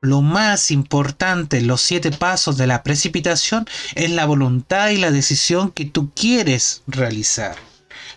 lo 0.02 0.24
más 0.24 0.72
importante, 0.72 1.62
los 1.62 1.80
siete 1.80 2.10
pasos 2.12 2.58
de 2.58 2.66
la 2.66 2.82
precipitación, 2.82 3.68
es 3.94 4.10
la 4.10 4.26
voluntad 4.26 4.90
y 4.90 4.98
la 4.98 5.12
decisión 5.12 5.72
que 5.72 5.86
tú 5.86 6.12
quieres 6.16 6.82
realizar. 6.88 7.56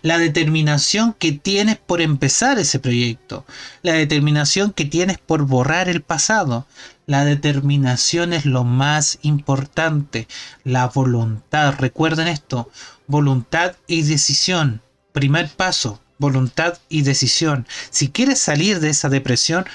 La 0.01 0.17
determinación 0.17 1.13
que 1.13 1.31
tienes 1.31 1.77
por 1.77 2.01
empezar 2.01 2.57
ese 2.57 2.79
proyecto. 2.79 3.45
La 3.83 3.93
determinación 3.93 4.73
que 4.73 4.85
tienes 4.85 5.19
por 5.19 5.45
borrar 5.45 5.87
el 5.87 6.01
pasado. 6.01 6.67
La 7.05 7.23
determinación 7.23 8.33
es 8.33 8.45
lo 8.45 8.63
más 8.63 9.19
importante. 9.21 10.27
La 10.63 10.87
voluntad. 10.87 11.75
Recuerden 11.79 12.27
esto. 12.27 12.69
Voluntad 13.07 13.75
y 13.87 14.03
decisión. 14.03 14.81
Primer 15.11 15.49
paso. 15.49 16.01
Voluntad 16.17 16.77
y 16.87 17.01
decisión. 17.01 17.67
Si 17.89 18.09
quieres 18.09 18.39
salir 18.39 18.79
de 18.79 18.89
esa 18.89 19.09
depresión, 19.09 19.65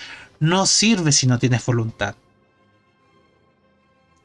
no 0.41 0.67
sirve 0.67 1.13
si 1.13 1.27
no 1.27 1.39
tienes 1.39 1.65
voluntad. 1.65 2.17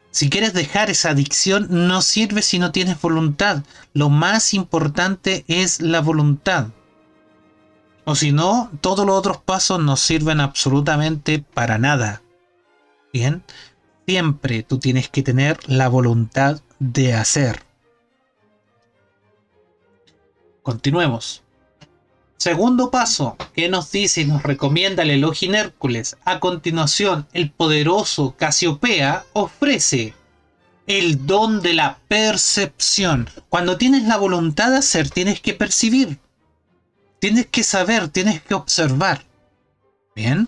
Si 0.10 0.30
quieres 0.30 0.54
dejar 0.54 0.90
esa 0.90 1.10
adicción, 1.10 1.68
no 1.70 2.02
sirve 2.02 2.42
si 2.42 2.58
no 2.58 2.72
tienes 2.72 3.02
voluntad. 3.02 3.64
Lo 3.94 4.10
más 4.10 4.54
importante 4.54 5.44
es 5.50 5.82
la 5.82 6.00
voluntad. 6.00 6.70
O 8.06 8.16
si 8.16 8.32
no, 8.32 8.72
todos 8.80 9.06
los 9.06 9.16
otros 9.18 9.38
pasos 9.38 9.84
no 9.84 9.98
sirven 9.98 10.40
absolutamente 10.40 11.40
para 11.40 11.78
nada. 11.78 12.22
Bien, 13.12 13.44
siempre 14.08 14.64
tú 14.64 14.80
tienes 14.80 15.10
que 15.10 15.22
tener 15.22 15.60
la 15.68 15.90
voluntad 15.90 16.62
de 16.80 17.14
hacer. 17.14 17.64
Continuemos. 20.64 21.45
Segundo 22.38 22.92
paso, 22.92 23.38
que 23.54 23.70
nos 23.70 23.92
dice 23.92 24.22
y 24.22 24.26
nos 24.26 24.44
recomienda 24.44 25.04
el 25.04 25.12
Elohim 25.12 25.56
Hércules. 25.56 26.18
A 26.26 26.40
continuación, 26.40 27.28
el 27.34 27.50
poderoso 27.50 28.36
Casiopea 28.38 29.26
ofrece 29.34 30.14
el 30.88 31.26
don 31.26 31.62
de 31.62 31.74
la 31.74 31.98
percepción. 32.08 33.30
Cuando 33.50 33.78
tienes 33.78 34.04
la 34.04 34.18
voluntad 34.18 34.72
de 34.72 34.78
hacer, 34.78 35.10
tienes 35.10 35.40
que 35.40 35.54
percibir. 35.54 36.20
Tienes 37.20 37.48
que 37.48 37.64
saber, 37.64 38.10
tienes 38.10 38.42
que 38.42 38.54
observar. 38.54 39.24
Bien. 40.16 40.48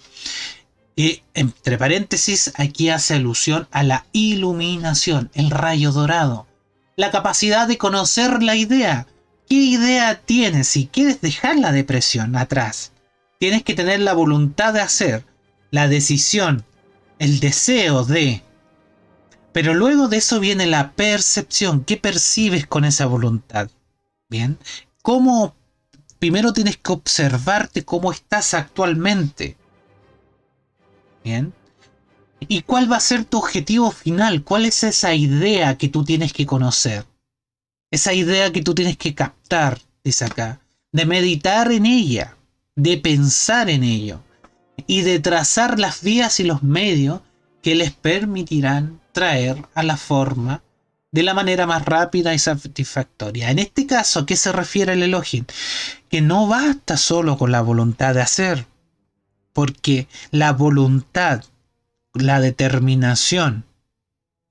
Y 0.95 1.23
entre 1.33 1.77
paréntesis, 1.77 2.51
aquí 2.55 2.89
hace 2.89 3.15
alusión 3.15 3.67
a 3.71 3.83
la 3.83 4.05
iluminación, 4.11 5.31
el 5.33 5.49
rayo 5.51 5.91
dorado. 5.91 6.47
La 6.95 7.11
capacidad 7.11 7.67
de 7.67 7.77
conocer 7.77 8.43
la 8.43 8.55
idea. 8.55 9.07
¿Qué 9.47 9.55
idea 9.55 10.19
tienes 10.19 10.67
si 10.67 10.87
quieres 10.87 11.21
dejar 11.21 11.57
la 11.57 11.71
depresión 11.71 12.35
atrás? 12.35 12.91
Tienes 13.39 13.63
que 13.63 13.73
tener 13.73 13.99
la 13.99 14.13
voluntad 14.13 14.73
de 14.73 14.81
hacer, 14.81 15.25
la 15.71 15.87
decisión, 15.87 16.65
el 17.19 17.39
deseo 17.39 18.03
de. 18.03 18.43
Pero 19.53 19.73
luego 19.73 20.07
de 20.07 20.17
eso 20.17 20.39
viene 20.39 20.65
la 20.65 20.91
percepción. 20.91 21.83
¿Qué 21.83 21.97
percibes 21.97 22.67
con 22.67 22.85
esa 22.85 23.05
voluntad? 23.05 23.69
Bien. 24.29 24.57
¿Cómo 25.01 25.55
primero 26.19 26.53
tienes 26.53 26.77
que 26.77 26.91
observarte 26.91 27.85
cómo 27.85 28.11
estás 28.11 28.53
actualmente. 28.53 29.57
Bien. 31.23 31.53
¿Y 32.39 32.61
cuál 32.61 32.91
va 32.91 32.97
a 32.97 33.01
ser 33.01 33.25
tu 33.25 33.37
objetivo 33.37 33.91
final? 33.91 34.43
¿Cuál 34.43 34.65
es 34.65 34.83
esa 34.83 35.13
idea 35.13 35.77
que 35.77 35.89
tú 35.89 36.03
tienes 36.03 36.33
que 36.33 36.45
conocer? 36.45 37.05
Esa 37.91 38.13
idea 38.13 38.51
que 38.51 38.61
tú 38.61 38.75
tienes 38.75 38.97
que 38.97 39.15
captar, 39.15 39.79
dice 40.03 40.25
acá. 40.25 40.59
De 40.91 41.05
meditar 41.05 41.71
en 41.71 41.85
ella, 41.85 42.35
de 42.75 42.97
pensar 42.97 43.69
en 43.69 43.83
ello 43.83 44.21
y 44.85 45.01
de 45.01 45.19
trazar 45.19 45.79
las 45.79 46.01
vías 46.01 46.39
y 46.39 46.43
los 46.43 46.63
medios 46.63 47.21
que 47.61 47.75
les 47.75 47.91
permitirán 47.91 48.99
traer 49.11 49.65
a 49.73 49.83
la 49.83 49.97
forma 49.97 50.63
de 51.11 51.23
la 51.23 51.33
manera 51.33 51.65
más 51.65 51.85
rápida 51.85 52.33
y 52.33 52.39
satisfactoria. 52.39 53.49
En 53.49 53.59
este 53.59 53.87
caso, 53.87 54.19
¿a 54.19 54.25
qué 54.25 54.35
se 54.35 54.51
refiere 54.51 54.93
el 54.93 55.03
Elohim? 55.03 55.45
Que 56.09 56.21
no 56.21 56.47
basta 56.47 56.97
solo 56.97 57.37
con 57.37 57.51
la 57.51 57.61
voluntad 57.61 58.13
de 58.13 58.21
hacer, 58.21 58.67
porque 59.53 60.07
la 60.31 60.53
voluntad, 60.53 61.43
la 62.13 62.39
determinación, 62.39 63.65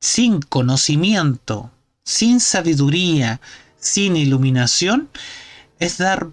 sin 0.00 0.40
conocimiento, 0.40 1.70
sin 2.06 2.40
sabiduría, 2.40 3.40
sin 3.78 4.16
iluminación, 4.16 5.10
es 5.78 5.98
dar, 5.98 6.30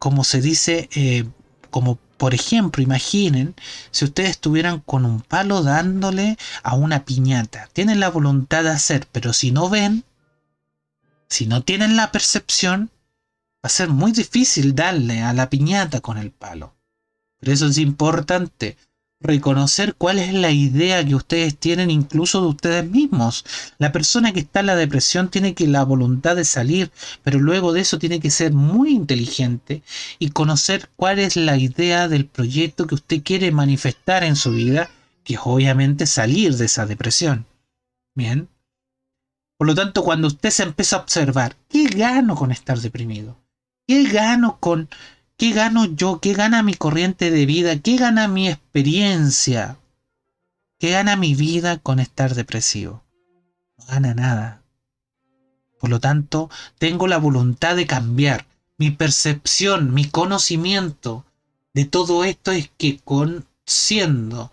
como 0.00 0.24
se 0.24 0.40
dice, 0.40 0.88
eh, 0.96 1.24
como 1.70 1.98
por 2.16 2.34
ejemplo, 2.34 2.82
imaginen 2.82 3.54
si 3.92 4.04
ustedes 4.04 4.30
estuvieran 4.30 4.80
con 4.80 5.04
un 5.04 5.20
palo 5.20 5.62
dándole 5.62 6.36
a 6.64 6.74
una 6.74 7.04
piñata. 7.04 7.68
Tienen 7.72 8.00
la 8.00 8.10
voluntad 8.10 8.64
de 8.64 8.70
hacer, 8.70 9.06
pero 9.12 9.32
si 9.32 9.52
no 9.52 9.68
ven, 9.68 10.04
si 11.28 11.46
no 11.46 11.62
tienen 11.62 11.94
la 11.94 12.10
percepción, 12.10 12.90
va 13.64 13.68
a 13.68 13.68
ser 13.68 13.90
muy 13.90 14.10
difícil 14.10 14.74
darle 14.74 15.22
a 15.22 15.32
la 15.32 15.48
piñata 15.48 16.00
con 16.00 16.18
el 16.18 16.32
palo. 16.32 16.74
Por 17.38 17.50
eso 17.50 17.66
es 17.66 17.78
importante 17.78 18.76
reconocer 19.20 19.94
cuál 19.96 20.18
es 20.18 20.32
la 20.32 20.50
idea 20.50 21.04
que 21.04 21.14
ustedes 21.14 21.56
tienen 21.56 21.90
incluso 21.90 22.40
de 22.40 22.48
ustedes 22.48 22.88
mismos. 22.88 23.44
La 23.78 23.92
persona 23.92 24.32
que 24.32 24.40
está 24.40 24.60
en 24.60 24.66
la 24.66 24.76
depresión 24.76 25.28
tiene 25.28 25.54
que 25.54 25.66
la 25.66 25.84
voluntad 25.84 26.36
de 26.36 26.44
salir, 26.44 26.90
pero 27.22 27.38
luego 27.38 27.72
de 27.72 27.80
eso 27.80 27.98
tiene 27.98 28.20
que 28.20 28.30
ser 28.30 28.52
muy 28.52 28.90
inteligente 28.90 29.82
y 30.18 30.30
conocer 30.30 30.90
cuál 30.96 31.18
es 31.18 31.36
la 31.36 31.56
idea 31.56 32.08
del 32.08 32.26
proyecto 32.26 32.86
que 32.86 32.94
usted 32.94 33.22
quiere 33.22 33.50
manifestar 33.50 34.22
en 34.22 34.36
su 34.36 34.52
vida, 34.52 34.90
que 35.24 35.34
es 35.34 35.40
obviamente 35.42 36.06
salir 36.06 36.56
de 36.56 36.66
esa 36.66 36.86
depresión. 36.86 37.46
Bien. 38.14 38.48
Por 39.58 39.66
lo 39.66 39.74
tanto, 39.74 40.04
cuando 40.04 40.28
usted 40.28 40.50
se 40.50 40.62
empieza 40.62 40.96
a 40.96 41.00
observar, 41.00 41.56
¿qué 41.68 41.86
gano 41.86 42.36
con 42.36 42.52
estar 42.52 42.78
deprimido? 42.78 43.36
¿Qué 43.88 44.04
gano 44.04 44.58
con 44.60 44.88
¿Qué 45.38 45.52
gano 45.52 45.84
yo? 45.84 46.18
¿Qué 46.20 46.32
gana 46.32 46.64
mi 46.64 46.74
corriente 46.74 47.30
de 47.30 47.46
vida? 47.46 47.78
¿Qué 47.78 47.96
gana 47.96 48.26
mi 48.26 48.48
experiencia? 48.48 49.78
¿Qué 50.80 50.90
gana 50.90 51.14
mi 51.14 51.36
vida 51.36 51.78
con 51.78 52.00
estar 52.00 52.34
depresivo? 52.34 53.04
No 53.76 53.84
gana 53.86 54.14
nada. 54.14 54.62
Por 55.78 55.90
lo 55.90 56.00
tanto, 56.00 56.50
tengo 56.78 57.06
la 57.06 57.18
voluntad 57.18 57.76
de 57.76 57.86
cambiar. 57.86 58.46
Mi 58.78 58.90
percepción, 58.90 59.94
mi 59.94 60.06
conocimiento 60.06 61.24
de 61.72 61.84
todo 61.84 62.24
esto 62.24 62.50
es 62.50 62.72
que 62.76 62.98
con 62.98 63.46
siendo, 63.64 64.50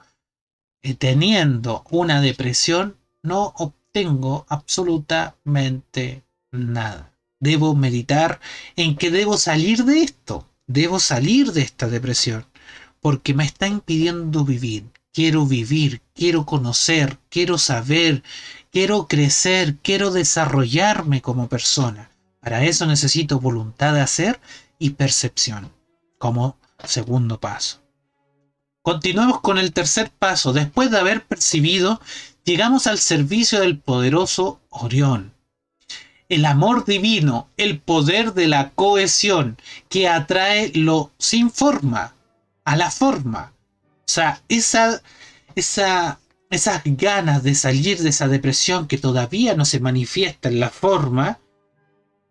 eh, 0.84 0.94
teniendo 0.94 1.84
una 1.90 2.22
depresión, 2.22 2.96
no 3.24 3.56
obtengo 3.58 4.46
absolutamente 4.50 6.24
nada. 6.52 7.12
Debo 7.40 7.74
meditar 7.74 8.40
en 8.76 8.96
que 8.96 9.10
debo 9.10 9.38
salir 9.38 9.84
de 9.86 10.04
esto 10.04 10.48
Debo 10.68 11.00
salir 11.00 11.52
de 11.54 11.62
esta 11.62 11.88
depresión 11.88 12.46
porque 13.00 13.36
me 13.36 13.46
está 13.46 13.68
impidiendo 13.68 14.44
vivir. 14.46 14.90
Quiero 15.14 15.46
vivir, 15.46 16.02
quiero 16.16 16.46
conocer, 16.46 17.20
quiero 17.30 17.58
saber, 17.58 18.24
quiero 18.72 19.08
crecer, 19.08 19.78
quiero 19.84 20.12
desarrollarme 20.12 21.22
como 21.22 21.48
persona. 21.48 22.10
Para 22.42 22.64
eso 22.64 22.88
necesito 22.88 23.40
voluntad 23.40 23.94
de 23.94 24.02
hacer 24.02 24.40
y 24.80 24.92
percepción 24.92 25.72
como 26.18 26.58
segundo 26.84 27.40
paso. 27.40 27.84
Continuemos 28.82 29.42
con 29.42 29.60
el 29.60 29.72
tercer 29.72 30.10
paso. 30.10 30.52
Después 30.52 30.90
de 30.90 30.98
haber 30.98 31.26
percibido, 31.26 32.02
llegamos 32.44 32.88
al 32.88 32.98
servicio 32.98 33.60
del 33.60 33.78
poderoso 33.78 34.60
Orión 34.70 35.35
el 36.30 36.46
amor 36.46 36.86
divino, 36.86 37.50
el 37.58 37.80
poder 37.80 38.34
de 38.34 38.48
la 38.48 38.72
cohesión 38.72 39.58
que 39.90 40.08
atrae 40.08 40.72
lo 40.74 41.12
sin 41.18 41.52
forma 41.52 42.16
a 42.64 42.76
la 42.76 42.92
forma. 42.92 43.54
O 44.00 44.08
sea, 44.08 44.42
esa, 44.50 45.02
esa, 45.56 46.20
esas 46.50 46.82
ganas 46.86 47.44
de 47.44 47.56
salir 47.56 48.00
de 48.00 48.10
esa 48.10 48.28
depresión 48.28 48.88
que 48.88 48.98
todavía 48.98 49.56
no 49.56 49.66
se 49.66 49.80
manifiesta 49.80 50.50
en 50.50 50.60
la 50.60 50.70
forma, 50.70 51.40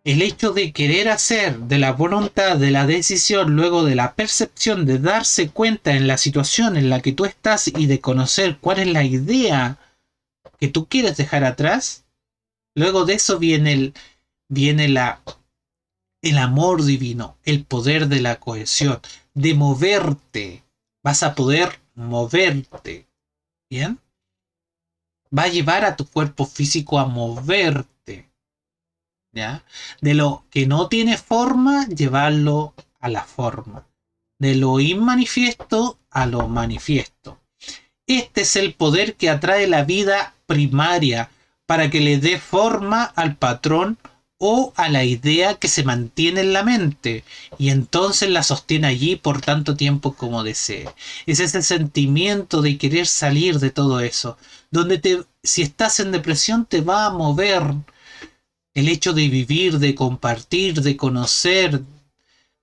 el 0.03 0.21
hecho 0.21 0.51
de 0.53 0.71
querer 0.71 1.09
hacer, 1.09 1.57
de 1.61 1.79
la 1.79 1.91
voluntad, 1.91 2.57
de 2.57 2.69
la 2.69 2.85
decisión, 2.85 3.55
luego 3.55 3.83
de 3.83 3.95
la 3.95 4.13
percepción, 4.13 4.85
de 4.85 4.99
darse 4.99 5.49
cuenta 5.49 5.95
en 5.95 6.05
la 6.05 6.17
situación 6.17 6.77
en 6.77 6.89
la 6.89 7.01
que 7.01 7.11
tú 7.11 7.25
estás 7.25 7.67
y 7.67 7.87
de 7.87 7.99
conocer 7.99 8.59
cuál 8.61 8.79
es 8.79 8.87
la 8.87 9.03
idea 9.03 9.79
que 10.59 10.67
tú 10.67 10.87
quieres 10.87 11.17
dejar 11.17 11.43
atrás, 11.43 12.04
Luego 12.75 13.05
de 13.05 13.13
eso 13.13 13.39
viene 13.39 13.73
el, 13.73 13.93
viene 14.49 14.89
la, 14.89 15.21
el 16.21 16.37
amor 16.37 16.83
divino, 16.83 17.37
el 17.43 17.63
poder 17.65 18.07
de 18.07 18.21
la 18.21 18.39
cohesión, 18.39 18.99
de 19.33 19.53
moverte. 19.53 20.63
Vas 21.03 21.23
a 21.23 21.35
poder 21.35 21.79
moverte. 21.93 23.07
¿Bien? 23.69 23.99
Va 25.37 25.43
a 25.43 25.47
llevar 25.47 25.85
a 25.85 25.95
tu 25.95 26.05
cuerpo 26.05 26.45
físico 26.45 26.99
a 26.99 27.05
moverte. 27.05 28.29
¿Ya? 29.31 29.63
De 30.01 30.13
lo 30.13 30.45
que 30.49 30.65
no 30.65 30.89
tiene 30.89 31.17
forma, 31.17 31.87
llevarlo 31.87 32.73
a 32.99 33.09
la 33.09 33.23
forma. 33.23 33.87
De 34.39 34.55
lo 34.55 34.79
inmanifiesto 34.79 35.99
a 36.09 36.25
lo 36.25 36.47
manifiesto. 36.47 37.39
Este 38.07 38.41
es 38.41 38.55
el 38.55 38.73
poder 38.73 39.15
que 39.15 39.29
atrae 39.29 39.67
la 39.67 39.83
vida 39.83 40.35
primaria, 40.45 41.29
para 41.65 41.89
que 41.89 42.01
le 42.01 42.17
dé 42.19 42.39
forma 42.39 43.03
al 43.03 43.35
patrón 43.37 43.97
o 44.37 44.73
a 44.75 44.89
la 44.89 45.03
idea 45.05 45.55
que 45.55 45.67
se 45.67 45.83
mantiene 45.83 46.41
en 46.41 46.53
la 46.53 46.63
mente 46.63 47.23
y 47.57 47.69
entonces 47.69 48.29
la 48.29 48.43
sostiene 48.43 48.87
allí 48.87 49.15
por 49.15 49.41
tanto 49.41 49.75
tiempo 49.75 50.13
como 50.13 50.43
desee. 50.43 50.89
Es 51.25 51.39
ese 51.39 51.61
sentimiento 51.61 52.61
de 52.61 52.77
querer 52.77 53.07
salir 53.07 53.59
de 53.59 53.71
todo 53.71 54.01
eso, 54.01 54.37
donde 54.71 54.97
te, 54.97 55.23
si 55.43 55.61
estás 55.61 55.99
en 55.99 56.11
depresión 56.11 56.65
te 56.65 56.81
va 56.81 57.05
a 57.05 57.11
mover 57.11 57.63
el 58.73 58.89
hecho 58.89 59.13
de 59.13 59.29
vivir, 59.29 59.79
de 59.79 59.95
compartir, 59.95 60.81
de 60.81 60.97
conocer, 60.97 61.81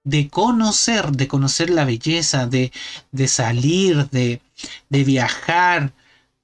de 0.04 0.28
conocer, 0.28 1.12
de 1.12 1.28
conocer 1.28 1.70
la 1.70 1.84
belleza, 1.84 2.46
de, 2.46 2.72
de 3.12 3.28
salir, 3.28 4.10
de, 4.10 4.40
de 4.90 5.04
viajar, 5.04 5.92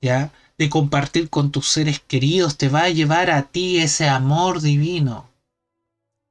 ¿ya? 0.01 0.33
De 0.59 0.69
compartir 0.69 1.31
con 1.31 1.53
tus 1.53 1.69
seres 1.69 2.01
queridos, 2.01 2.57
te 2.59 2.69
va 2.69 2.83
a 2.83 2.91
llevar 2.91 3.31
a 3.31 3.45
ti 3.45 3.79
ese 3.79 4.09
amor 4.09 4.61
divino. 4.61 5.31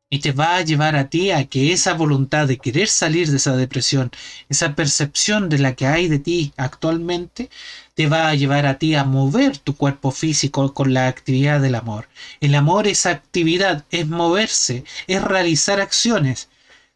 Y 0.09 0.19
te 0.19 0.31
va 0.31 0.55
a 0.55 0.61
llevar 0.61 0.95
a 0.95 1.09
ti 1.09 1.31
a 1.31 1.45
que 1.45 1.73
esa 1.73 1.93
voluntad 1.93 2.47
de 2.47 2.57
querer 2.57 2.87
salir 2.87 3.29
de 3.29 3.37
esa 3.37 3.57
depresión, 3.57 4.11
esa 4.47 4.73
percepción 4.73 5.49
de 5.49 5.59
la 5.59 5.75
que 5.75 5.85
hay 5.85 6.07
de 6.07 6.19
ti 6.19 6.53
actualmente, 6.55 7.49
te 7.93 8.07
va 8.07 8.29
a 8.29 8.35
llevar 8.35 8.65
a 8.65 8.77
ti 8.77 8.95
a 8.95 9.03
mover 9.03 9.57
tu 9.57 9.75
cuerpo 9.75 10.11
físico 10.11 10.73
con 10.73 10.93
la 10.93 11.07
actividad 11.07 11.59
del 11.61 11.75
amor. 11.75 12.07
El 12.39 12.55
amor 12.55 12.87
es 12.87 13.05
actividad, 13.05 13.85
es 13.91 14.07
moverse, 14.07 14.85
es 15.07 15.21
realizar 15.23 15.81
acciones. 15.81 16.49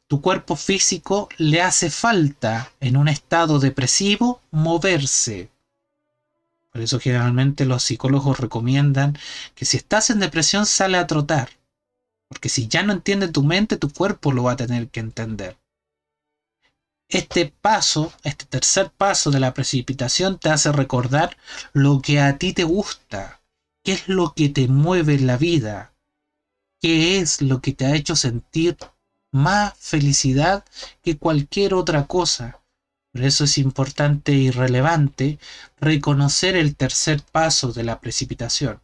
tu 0.08 0.22
cuerpo 0.22 0.58
físico 0.58 1.30
le 1.38 1.62
hace 1.62 1.90
falta 1.90 2.72
en 2.82 2.98
un 2.98 3.08
estado 3.08 3.60
depresivo 3.60 4.42
moverse. 4.52 5.51
Por 6.72 6.82
eso 6.82 7.00
generalmente 7.00 7.66
los 7.66 7.84
psicólogos 7.84 8.40
recomiendan 8.40 9.18
que 9.56 9.66
si 9.66 9.78
estás 9.78 10.10
en 10.10 10.20
depresión 10.20 10.66
sale 10.66 10.98
a 10.98 11.08
trotar. 11.08 11.50
Porque 12.30 12.48
si 12.48 12.68
ya 12.68 12.82
no 12.82 12.94
entiende 12.94 13.28
tu 13.28 13.44
mente, 13.44 13.76
tu 13.76 13.92
cuerpo 13.92 14.32
lo 14.32 14.44
va 14.44 14.54
a 14.54 14.58
tener 14.58 14.90
que 14.90 15.02
entender. 15.02 15.58
Este 17.10 17.54
paso, 17.62 18.14
este 18.24 18.46
tercer 18.46 18.90
paso 18.90 19.32
de 19.32 19.42
la 19.42 19.54
precipitación 19.54 20.40
te 20.40 20.50
hace 20.50 20.72
recordar 20.72 21.36
lo 21.74 22.02
que 22.02 22.22
a 22.22 22.38
ti 22.38 22.54
te 22.54 22.64
gusta, 22.64 23.42
qué 23.84 23.92
es 23.92 24.08
lo 24.08 24.34
que 24.34 24.48
te 24.48 24.70
mueve 24.70 25.16
en 25.16 25.28
la 25.28 25.36
vida, 25.36 25.94
qué 26.80 27.20
es 27.20 27.42
lo 27.42 27.60
que 27.60 27.74
te 27.74 27.86
ha 27.86 27.96
hecho 27.96 28.16
sentir 28.16 28.78
más 29.34 29.74
felicidad 29.78 30.64
que 31.02 31.18
cualquier 31.18 31.74
otra 31.74 32.08
cosa. 32.08 32.61
Por 33.14 33.24
eso 33.24 33.44
es 33.44 33.58
importante 33.58 34.32
y 34.32 34.52
relevante 34.52 35.38
reconocer 35.80 36.56
el 36.56 36.76
tercer 36.76 37.22
paso 37.32 37.74
de 37.74 37.84
la 37.84 38.00
precipitación. 38.00 38.80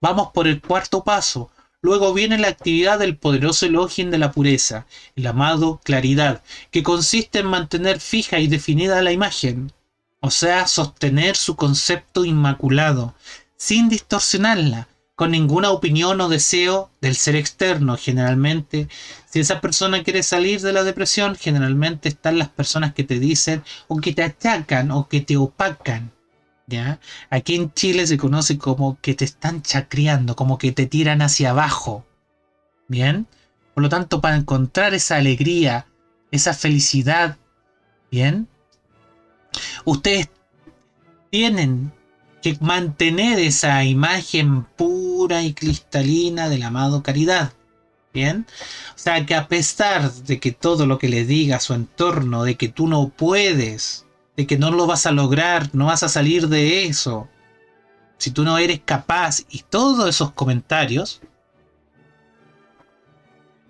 Vamos 0.00 0.30
por 0.32 0.48
el 0.48 0.60
cuarto 0.60 1.04
paso. 1.04 1.50
Luego 1.82 2.12
viene 2.12 2.36
la 2.38 2.48
actividad 2.48 2.98
del 2.98 3.16
poderoso 3.16 3.66
elogio 3.66 4.10
de 4.10 4.18
la 4.18 4.32
pureza, 4.32 4.86
el 5.16 5.26
amado 5.26 5.80
claridad, 5.82 6.42
que 6.70 6.82
consiste 6.82 7.38
en 7.38 7.46
mantener 7.46 8.00
fija 8.00 8.38
y 8.38 8.48
definida 8.48 9.00
la 9.02 9.12
imagen, 9.12 9.72
o 10.20 10.30
sea, 10.30 10.66
sostener 10.66 11.36
su 11.36 11.56
concepto 11.56 12.24
inmaculado, 12.24 13.14
sin 13.56 13.88
distorsionarla, 13.88 14.88
con 15.14 15.30
ninguna 15.30 15.70
opinión 15.70 16.20
o 16.20 16.28
deseo 16.28 16.90
del 17.00 17.14
ser 17.14 17.36
externo. 17.36 17.96
Generalmente, 17.96 18.88
si 19.30 19.38
esa 19.38 19.60
persona 19.60 20.02
quiere 20.02 20.24
salir 20.24 20.60
de 20.60 20.72
la 20.72 20.82
depresión, 20.82 21.36
generalmente 21.36 22.08
están 22.08 22.36
las 22.36 22.48
personas 22.48 22.94
que 22.94 23.04
te 23.04 23.20
dicen 23.20 23.62
o 23.86 23.98
que 23.98 24.12
te 24.12 24.24
achacan 24.24 24.90
o 24.90 25.08
que 25.08 25.20
te 25.20 25.36
opacan. 25.36 26.10
¿Ya? 26.66 26.98
Aquí 27.30 27.54
en 27.54 27.72
Chile 27.72 28.06
se 28.08 28.18
conoce 28.18 28.58
como 28.58 28.98
que 29.00 29.14
te 29.14 29.24
están 29.24 29.62
chacreando, 29.62 30.34
como 30.34 30.58
que 30.58 30.72
te 30.72 30.86
tiran 30.86 31.22
hacia 31.22 31.50
abajo. 31.50 32.04
¿Bien? 32.88 33.28
Por 33.74 33.84
lo 33.84 33.88
tanto, 33.88 34.20
para 34.20 34.34
encontrar 34.34 34.94
esa 34.94 35.16
alegría, 35.16 35.86
esa 36.32 36.52
felicidad, 36.52 37.38
¿bien? 38.10 38.48
Ustedes 39.84 40.28
tienen 41.30 41.92
que 42.42 42.56
mantener 42.60 43.38
esa 43.38 43.84
imagen 43.84 44.64
pura 44.64 45.42
y 45.42 45.54
cristalina 45.54 46.48
del 46.48 46.64
amado 46.64 47.04
caridad. 47.04 47.52
Bien, 48.12 48.44
o 48.96 48.98
sea 48.98 49.24
que 49.24 49.36
a 49.36 49.46
pesar 49.46 50.10
de 50.10 50.40
que 50.40 50.50
todo 50.50 50.84
lo 50.84 50.98
que 50.98 51.08
le 51.08 51.24
diga 51.24 51.56
a 51.56 51.60
su 51.60 51.74
entorno, 51.74 52.42
de 52.42 52.56
que 52.56 52.68
tú 52.68 52.88
no 52.88 53.08
puedes, 53.08 54.04
de 54.36 54.48
que 54.48 54.58
no 54.58 54.72
lo 54.72 54.86
vas 54.88 55.06
a 55.06 55.12
lograr, 55.12 55.70
no 55.74 55.86
vas 55.86 56.02
a 56.02 56.08
salir 56.08 56.48
de 56.48 56.86
eso, 56.86 57.28
si 58.18 58.32
tú 58.32 58.42
no 58.42 58.58
eres 58.58 58.80
capaz 58.84 59.42
y 59.48 59.60
todos 59.60 60.08
esos 60.08 60.32
comentarios, 60.32 61.22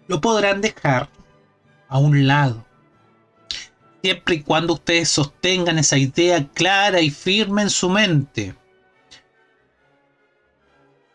lo 0.09 0.21
podrán 0.21 0.61
dejar 0.61 1.09
a 1.89 1.99
un 1.99 2.27
lado. 2.27 2.65
Siempre 4.03 4.37
y 4.37 4.43
cuando 4.43 4.73
ustedes 4.73 5.11
sostengan 5.11 5.79
esa 5.79 5.99
idea 5.99 6.49
clara 6.49 7.01
y 7.01 7.11
firme 7.11 7.63
en 7.63 7.71
su 7.71 7.91
mente. 7.91 8.57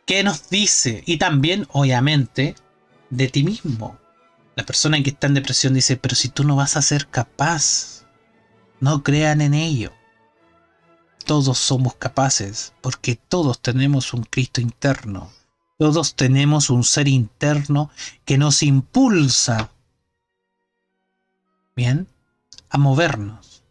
¿Qué 0.06 0.24
nos 0.24 0.50
dice? 0.50 1.04
Y 1.08 1.18
también, 1.18 1.66
obviamente, 1.72 2.56
de 3.16 3.28
ti 3.30 3.44
mismo. 3.44 3.98
La 4.56 4.66
persona 4.66 5.02
que 5.04 5.10
está 5.10 5.28
en 5.28 5.34
depresión 5.34 5.74
dice, 5.74 5.98
pero 5.98 6.16
si 6.16 6.30
tú 6.30 6.44
no 6.44 6.56
vas 6.56 6.78
a 6.78 6.82
ser 6.82 7.08
capaz, 7.08 8.06
no 8.80 9.04
crean 9.04 9.42
en 9.42 9.54
ello. 9.54 9.92
Todos 11.26 11.58
somos 11.58 11.96
capaces, 11.96 12.74
porque 12.82 13.16
todos 13.16 13.60
tenemos 13.62 14.14
un 14.14 14.24
Cristo 14.24 14.62
interno. 14.62 15.32
Todos 15.78 16.16
tenemos 16.16 16.70
un 16.70 16.84
ser 16.84 17.08
interno 17.08 17.90
que 18.24 18.38
nos 18.38 18.64
impulsa, 18.64 19.72
bien, 21.76 22.08
a 22.70 22.78
movernos. 22.78 23.64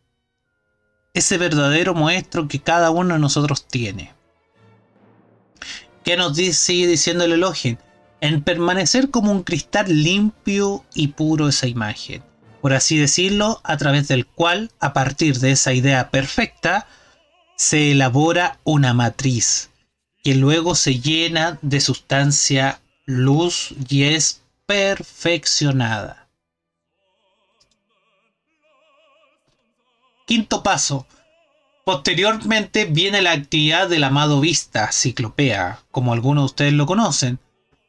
Ese 1.14 1.38
verdadero 1.38 1.94
maestro 1.94 2.48
que 2.48 2.60
cada 2.60 2.90
uno 2.90 3.14
de 3.14 3.20
nosotros 3.20 3.66
tiene. 3.66 4.12
¿Qué 6.04 6.18
nos 6.18 6.36
sigue 6.36 6.86
diciendo 6.86 7.24
el 7.24 7.32
elogio? 7.32 7.78
En 8.24 8.40
permanecer 8.40 9.10
como 9.10 9.30
un 9.30 9.42
cristal 9.42 10.02
limpio 10.02 10.82
y 10.94 11.08
puro 11.08 11.46
esa 11.46 11.66
imagen, 11.66 12.22
por 12.62 12.72
así 12.72 12.96
decirlo, 12.96 13.60
a 13.64 13.76
través 13.76 14.08
del 14.08 14.24
cual, 14.24 14.70
a 14.80 14.94
partir 14.94 15.40
de 15.40 15.50
esa 15.50 15.74
idea 15.74 16.10
perfecta, 16.10 16.86
se 17.58 17.92
elabora 17.92 18.58
una 18.64 18.94
matriz, 18.94 19.68
que 20.22 20.34
luego 20.34 20.74
se 20.74 21.00
llena 21.00 21.58
de 21.60 21.82
sustancia 21.82 22.80
luz 23.04 23.74
y 23.90 24.04
es 24.04 24.40
perfeccionada. 24.64 26.26
Quinto 30.26 30.62
paso, 30.62 31.06
Posteriormente 31.84 32.86
viene 32.86 33.20
la 33.20 33.32
actividad 33.32 33.90
del 33.90 34.04
amado 34.04 34.40
Vista, 34.40 34.90
Ciclopea, 34.90 35.80
como 35.90 36.14
algunos 36.14 36.44
de 36.44 36.46
ustedes 36.46 36.72
lo 36.72 36.86
conocen, 36.86 37.38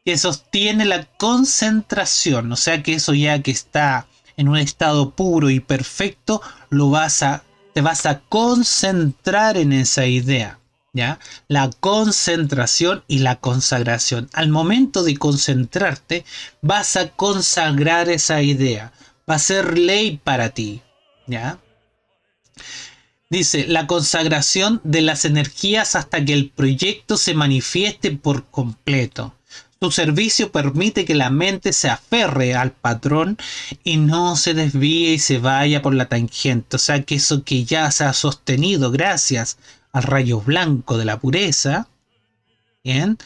que 0.05 0.17
sostiene 0.19 0.85
la 0.85 1.05
concentración, 1.05 2.51
o 2.51 2.55
sea 2.55 2.83
que 2.83 2.93
eso 2.93 3.15
ya 3.15 3.41
que 3.41 3.49
está 3.49 4.07
en 4.37 4.47
un 4.47 4.57
estado 4.57 5.11
puro 5.11 5.49
y 5.49 5.59
perfecto, 5.59 6.41
lo 6.69 6.91
vas 6.91 7.23
a, 7.23 7.43
te 7.73 7.81
vas 7.81 8.05
a 8.05 8.19
concentrar 8.19 9.57
en 9.57 9.73
esa 9.73 10.05
idea. 10.05 10.59
¿Ya? 10.93 11.19
La 11.49 11.69
concentración 11.71 13.03
y 13.09 13.19
la 13.19 13.35
consagración. 13.41 14.29
Al 14.31 14.47
momento 14.47 15.03
de 15.03 15.17
concentrarte, 15.17 16.23
vas 16.61 16.95
a 16.95 17.09
consagrar 17.09 18.07
esa 18.07 18.41
idea. 18.41 18.93
Va 19.29 19.35
a 19.35 19.39
ser 19.39 19.77
ley 19.77 20.21
para 20.23 20.51
ti. 20.51 20.81
¿Ya? 21.27 21.59
Dice, 23.29 23.65
la 23.67 23.87
consagración 23.87 24.79
de 24.85 25.01
las 25.01 25.25
energías 25.25 25.97
hasta 25.97 26.23
que 26.23 26.31
el 26.31 26.49
proyecto 26.49 27.17
se 27.17 27.33
manifieste 27.33 28.11
por 28.11 28.45
completo. 28.45 29.35
Su 29.81 29.91
servicio 29.91 30.51
permite 30.51 31.05
que 31.05 31.15
la 31.15 31.29
mente 31.29 31.73
se 31.73 31.89
aferre 31.89 32.55
al 32.55 32.71
patrón 32.71 33.37
y 33.83 33.97
no 33.97 34.35
se 34.35 34.53
desvíe 34.53 35.13
y 35.13 35.19
se 35.19 35.37
vaya 35.37 35.81
por 35.81 35.93
la 35.93 36.07
tangente. 36.07 36.77
O 36.77 36.79
sea 36.79 37.03
que 37.03 37.15
eso 37.15 37.43
que 37.43 37.65
ya 37.65 37.91
se 37.91 38.05
ha 38.05 38.13
sostenido 38.13 38.91
gracias 38.91 39.57
al 39.91 40.03
rayo 40.03 40.41
blanco 40.41 40.97
de 40.97 41.05
la 41.05 41.19
pureza, 41.19 41.87
¿bien? 42.83 43.17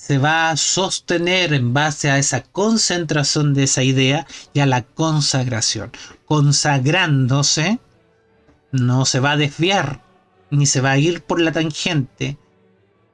se 0.00 0.16
va 0.16 0.50
a 0.50 0.56
sostener 0.56 1.52
en 1.52 1.74
base 1.74 2.10
a 2.10 2.16
esa 2.16 2.42
concentración 2.42 3.52
de 3.52 3.64
esa 3.64 3.82
idea 3.82 4.26
y 4.54 4.60
a 4.60 4.66
la 4.66 4.82
consagración. 4.82 5.92
Consagrándose 6.24 7.78
no 8.72 9.04
se 9.04 9.20
va 9.20 9.32
a 9.32 9.36
desviar 9.36 10.02
ni 10.50 10.64
se 10.64 10.80
va 10.80 10.92
a 10.92 10.98
ir 10.98 11.22
por 11.22 11.38
la 11.40 11.52
tangente 11.52 12.38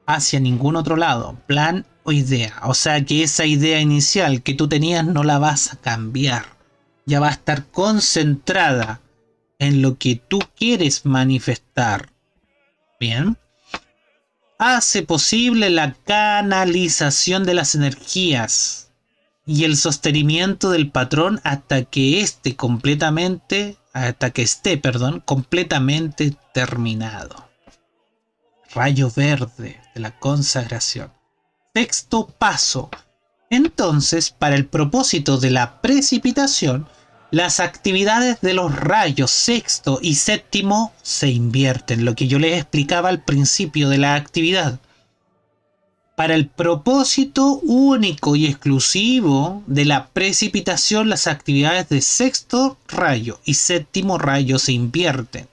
hacia 0.07 0.39
ningún 0.39 0.75
otro 0.77 0.95
lado, 0.95 1.37
plan 1.45 1.85
o 2.03 2.11
idea. 2.11 2.55
O 2.63 2.73
sea 2.73 3.05
que 3.05 3.21
esa 3.21 3.45
idea 3.45 3.79
inicial 3.79 4.41
que 4.41 4.55
tú 4.55 4.67
tenías 4.67 5.05
no 5.05 5.23
la 5.23 5.37
vas 5.37 5.73
a 5.73 5.75
cambiar. 5.75 6.57
Ya 7.05 7.19
va 7.19 7.27
a 7.27 7.31
estar 7.31 7.65
concentrada 7.67 9.01
en 9.59 9.81
lo 9.81 9.97
que 9.97 10.15
tú 10.15 10.39
quieres 10.55 11.05
manifestar. 11.05 12.11
Bien. 12.99 13.37
Hace 14.57 15.03
posible 15.03 15.69
la 15.69 15.93
canalización 15.93 17.45
de 17.45 17.53
las 17.53 17.75
energías 17.75 18.91
y 19.45 19.65
el 19.65 19.77
sostenimiento 19.77 20.71
del 20.71 20.89
patrón 20.89 21.39
hasta 21.43 21.83
que 21.83 22.21
éste 22.21 22.55
completamente 22.55 23.77
hasta 23.93 24.31
que 24.31 24.41
esté, 24.41 24.77
perdón, 24.77 25.21
completamente 25.25 26.35
terminado. 26.53 27.49
Rayo 28.73 29.11
verde 29.15 29.79
de 29.97 30.03
la 30.03 30.19
consagración. 30.19 31.11
Sexto 31.73 32.27
paso. 32.27 32.89
Entonces, 33.49 34.29
para 34.29 34.55
el 34.55 34.67
propósito 34.67 35.37
de 35.37 35.49
la 35.49 35.81
precipitación, 35.81 36.87
las 37.31 37.59
actividades 37.59 38.39
de 38.41 38.53
los 38.53 38.75
rayos 38.75 39.31
sexto 39.31 39.99
y 40.01 40.15
séptimo 40.15 40.93
se 41.01 41.29
invierten, 41.29 42.05
lo 42.05 42.15
que 42.15 42.27
yo 42.27 42.37
les 42.37 42.61
explicaba 42.61 43.09
al 43.09 43.23
principio 43.23 43.89
de 43.89 43.97
la 43.97 44.15
actividad 44.15 44.79
para 46.17 46.33
el 46.33 46.47
propósito 46.47 47.59
único 47.61 48.35
y 48.35 48.47
exclusivo 48.47 49.61
de 49.67 49.85
la 49.85 50.07
precipitación, 50.07 51.09
las 51.09 51.27
actividades 51.27 51.89
de 51.89 52.01
sexto 52.01 52.79
rayo 52.87 53.39
y 53.45 53.53
séptimo 53.53 54.17
rayo 54.17 54.57
se 54.57 54.71
invierten. 54.71 55.47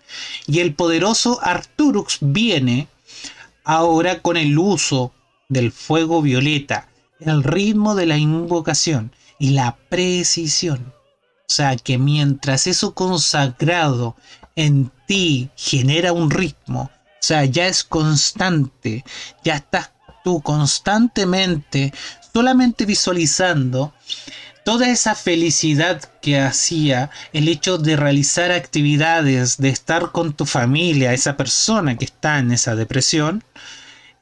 Y 0.47 0.61
el 0.61 0.75
poderoso 0.75 1.39
Arturux 1.43 2.17
viene 2.23 2.89
ahora 3.65 4.21
con 4.21 4.37
el 4.37 4.59
uso 4.59 5.13
del 5.49 5.73
fuego 5.73 6.23
violeta, 6.23 6.89
el 7.21 7.43
ritmo 7.43 7.95
de 7.95 8.07
la 8.07 8.19
invocación 8.19 9.13
y 9.39 9.51
la 9.51 9.77
precisión. 9.89 10.93
O 11.49 11.53
sea, 11.53 11.77
que 11.77 11.99
mientras 11.99 12.67
eso 12.67 12.95
consagrado 12.95 14.17
en 14.57 14.91
ti 15.07 15.51
genera 15.57 16.13
un 16.13 16.31
ritmo, 16.31 16.91
o 16.93 17.27
sea, 17.27 17.45
ya 17.45 17.67
es 17.67 17.85
constante, 17.85 19.05
ya 19.45 19.57
estás 19.57 19.93
tú 20.23 20.41
constantemente 20.41 21.93
solamente 22.33 22.87
visualizando 22.87 23.93
toda 24.65 24.89
esa 24.89 25.15
felicidad 25.15 26.03
que 26.23 26.41
hacía 26.41 27.11
el 27.33 27.49
hecho 27.49 27.79
de 27.79 27.97
realizar 27.97 28.51
actividades, 28.51 29.59
de 29.59 29.69
estar 29.69 30.11
con 30.11 30.33
tu 30.33 30.47
familia, 30.47 31.13
esa 31.13 31.37
persona 31.37 31.97
que 31.97 32.07
está 32.07 32.39
en 32.39 32.51
esa 32.51 32.75
depresión, 32.75 33.45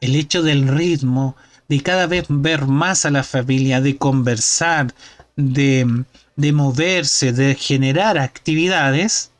el 0.01 0.17
hecho 0.17 0.43
del 0.43 0.67
ritmo, 0.67 1.37
de 1.69 1.81
cada 1.81 2.07
vez 2.09 2.27
ver 2.29 2.67
más 2.67 3.07
a 3.07 3.11
la 3.11 3.23
familia, 3.23 3.81
de 3.81 3.97
conversar, 3.97 4.93
de, 5.37 6.05
de 6.37 6.53
moverse, 6.53 7.33
de 7.33 7.55
generar 7.55 8.19
actividades, 8.19 9.31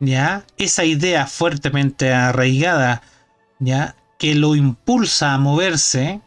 ¿ya? 0.00 0.44
Esa 0.58 0.84
idea 0.84 1.26
fuertemente 1.26 2.12
arraigada, 2.12 3.02
¿ya? 3.58 3.96
Que 4.18 4.34
lo 4.34 4.54
impulsa 4.54 5.32
a 5.32 5.38
moverse, 5.38 6.20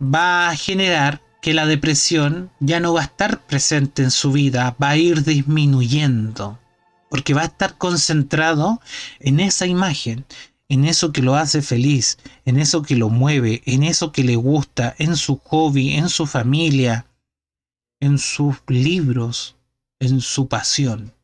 va 0.00 0.50
a 0.50 0.56
generar 0.56 1.22
que 1.46 1.54
la 1.54 1.66
depresión 1.66 2.50
ya 2.58 2.80
no 2.80 2.94
va 2.94 3.02
a 3.02 3.04
estar 3.04 3.46
presente 3.46 4.02
en 4.02 4.10
su 4.10 4.32
vida, 4.32 4.74
va 4.82 4.88
a 4.88 4.96
ir 4.96 5.22
disminuyendo, 5.22 6.58
porque 7.08 7.34
va 7.34 7.42
a 7.42 7.44
estar 7.44 7.78
concentrado 7.78 8.80
en 9.20 9.38
esa 9.38 9.64
imagen, 9.64 10.26
en 10.68 10.84
eso 10.84 11.12
que 11.12 11.22
lo 11.22 11.36
hace 11.36 11.62
feliz, 11.62 12.18
en 12.46 12.58
eso 12.58 12.82
que 12.82 12.96
lo 12.96 13.10
mueve, 13.10 13.62
en 13.64 13.84
eso 13.84 14.10
que 14.10 14.24
le 14.24 14.34
gusta, 14.34 14.96
en 14.98 15.14
su 15.14 15.36
hobby, 15.38 15.92
en 15.92 16.08
su 16.08 16.26
familia, 16.26 17.06
en 18.00 18.18
sus 18.18 18.56
libros, 18.66 19.54
en 20.00 20.20
su 20.20 20.48
pasión. 20.48 21.14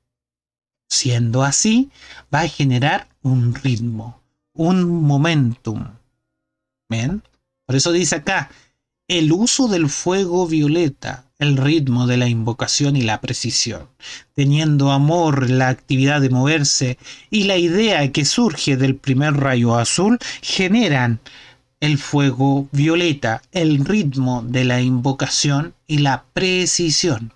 Siendo 0.89 1.43
así, 1.43 1.91
va 2.33 2.43
a 2.43 2.49
generar 2.49 3.09
un 3.23 3.57
ritmo, 3.57 4.23
un 4.53 5.03
momentum. 5.03 5.85
¿Ven? 6.89 7.25
Por 7.67 7.75
eso 7.75 7.91
dice 7.91 8.15
acá, 8.15 8.51
el 9.19 9.31
uso 9.31 9.69
del 9.69 9.91
fuego 9.91 10.47
violeta, 10.47 11.27
el 11.39 11.59
ritmo 11.59 12.07
de 12.07 12.17
la 12.17 12.29
invocación 12.29 12.97
y 12.97 13.03
la 13.03 13.21
precisión, 13.21 13.89
teniendo 14.35 14.91
amor 14.91 15.51
la 15.51 15.69
actividad 15.69 16.23
de 16.23 16.31
moverse 16.31 16.97
y 17.29 17.45
la 17.45 17.59
idea 17.59 18.11
que 18.11 18.25
surge 18.25 18.79
del 18.79 18.97
primer 18.97 19.35
rayo 19.35 19.77
azul, 19.77 20.19
generan 20.41 21.21
el 21.81 21.99
fuego 21.99 22.69
violeta, 22.73 23.43
el 23.53 23.85
ritmo 23.85 24.43
de 24.49 24.65
la 24.65 24.81
invocación 24.81 25.75
y 25.87 25.99
la 25.99 26.25
precisión. 26.33 27.35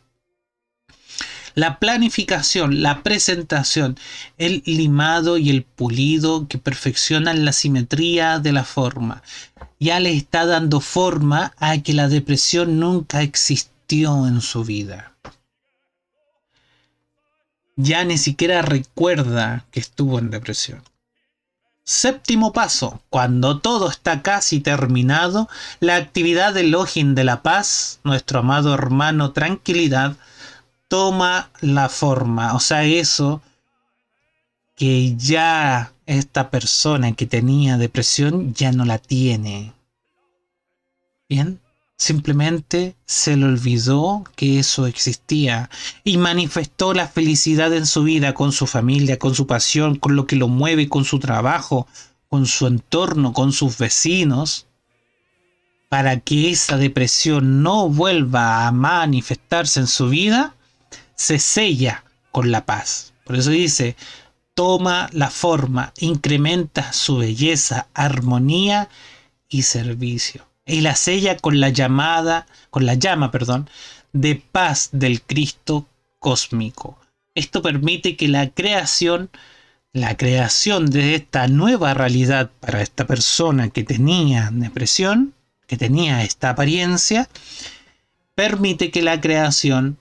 La 1.56 1.78
planificación, 1.78 2.82
la 2.82 3.02
presentación, 3.02 3.98
el 4.36 4.62
limado 4.66 5.38
y 5.38 5.48
el 5.48 5.62
pulido 5.62 6.48
que 6.48 6.58
perfeccionan 6.58 7.46
la 7.46 7.52
simetría 7.52 8.38
de 8.40 8.52
la 8.52 8.62
forma, 8.62 9.22
ya 9.80 9.98
le 9.98 10.12
está 10.12 10.44
dando 10.44 10.82
forma 10.82 11.54
a 11.56 11.78
que 11.78 11.94
la 11.94 12.08
depresión 12.08 12.78
nunca 12.78 13.22
existió 13.22 14.26
en 14.26 14.42
su 14.42 14.64
vida. 14.64 15.14
Ya 17.74 18.04
ni 18.04 18.18
siquiera 18.18 18.60
recuerda 18.60 19.64
que 19.70 19.80
estuvo 19.80 20.18
en 20.18 20.28
depresión. 20.28 20.82
Séptimo 21.84 22.52
paso. 22.52 23.00
Cuando 23.08 23.60
todo 23.60 23.88
está 23.88 24.20
casi 24.20 24.60
terminado, 24.60 25.48
la 25.80 25.96
actividad 25.96 26.52
del 26.52 26.72
Login 26.72 27.14
de 27.14 27.24
la 27.24 27.42
Paz, 27.42 28.00
nuestro 28.04 28.40
amado 28.40 28.74
hermano 28.74 29.32
Tranquilidad, 29.32 30.16
toma 30.88 31.50
la 31.60 31.88
forma. 31.88 32.54
O 32.54 32.60
sea, 32.60 32.84
eso 32.84 33.42
que 34.76 35.16
ya 35.16 35.92
esta 36.06 36.50
persona 36.50 37.12
que 37.12 37.26
tenía 37.26 37.78
depresión 37.78 38.54
ya 38.54 38.72
no 38.72 38.84
la 38.84 38.98
tiene. 38.98 39.72
Bien, 41.28 41.60
simplemente 41.96 42.94
se 43.06 43.36
le 43.36 43.46
olvidó 43.46 44.24
que 44.36 44.58
eso 44.58 44.86
existía 44.86 45.70
y 46.04 46.18
manifestó 46.18 46.92
la 46.94 47.08
felicidad 47.08 47.72
en 47.74 47.86
su 47.86 48.04
vida 48.04 48.34
con 48.34 48.52
su 48.52 48.66
familia, 48.66 49.18
con 49.18 49.34
su 49.34 49.46
pasión, 49.46 49.96
con 49.96 50.14
lo 50.14 50.26
que 50.26 50.36
lo 50.36 50.48
mueve, 50.48 50.88
con 50.88 51.04
su 51.04 51.18
trabajo, 51.18 51.88
con 52.28 52.46
su 52.46 52.66
entorno, 52.66 53.32
con 53.32 53.52
sus 53.52 53.78
vecinos, 53.78 54.66
para 55.88 56.20
que 56.20 56.50
esa 56.50 56.76
depresión 56.76 57.62
no 57.62 57.88
vuelva 57.88 58.66
a 58.66 58.72
manifestarse 58.72 59.80
en 59.80 59.86
su 59.86 60.08
vida, 60.08 60.55
se 61.16 61.38
sella 61.38 62.04
con 62.30 62.50
la 62.50 62.64
paz. 62.64 63.12
Por 63.24 63.36
eso 63.36 63.50
dice, 63.50 63.96
toma 64.54 65.08
la 65.12 65.30
forma, 65.30 65.92
incrementa 65.98 66.92
su 66.92 67.18
belleza, 67.18 67.88
armonía 67.94 68.88
y 69.48 69.62
servicio. 69.62 70.46
Y 70.64 70.80
la 70.80 70.94
sella 70.94 71.36
con 71.36 71.60
la 71.60 71.70
llamada, 71.70 72.46
con 72.70 72.86
la 72.86 72.94
llama, 72.94 73.30
perdón, 73.30 73.68
de 74.12 74.36
paz 74.36 74.90
del 74.92 75.22
Cristo 75.22 75.86
cósmico. 76.18 76.98
Esto 77.34 77.62
permite 77.62 78.16
que 78.16 78.28
la 78.28 78.48
creación, 78.50 79.30
la 79.92 80.16
creación 80.16 80.86
de 80.90 81.14
esta 81.14 81.48
nueva 81.48 81.94
realidad 81.94 82.50
para 82.60 82.82
esta 82.82 83.06
persona 83.06 83.68
que 83.68 83.84
tenía 83.84 84.50
depresión, 84.52 85.34
que 85.66 85.76
tenía 85.76 86.22
esta 86.22 86.50
apariencia, 86.50 87.28
permite 88.34 88.90
que 88.90 89.02
la 89.02 89.20
creación 89.20 89.98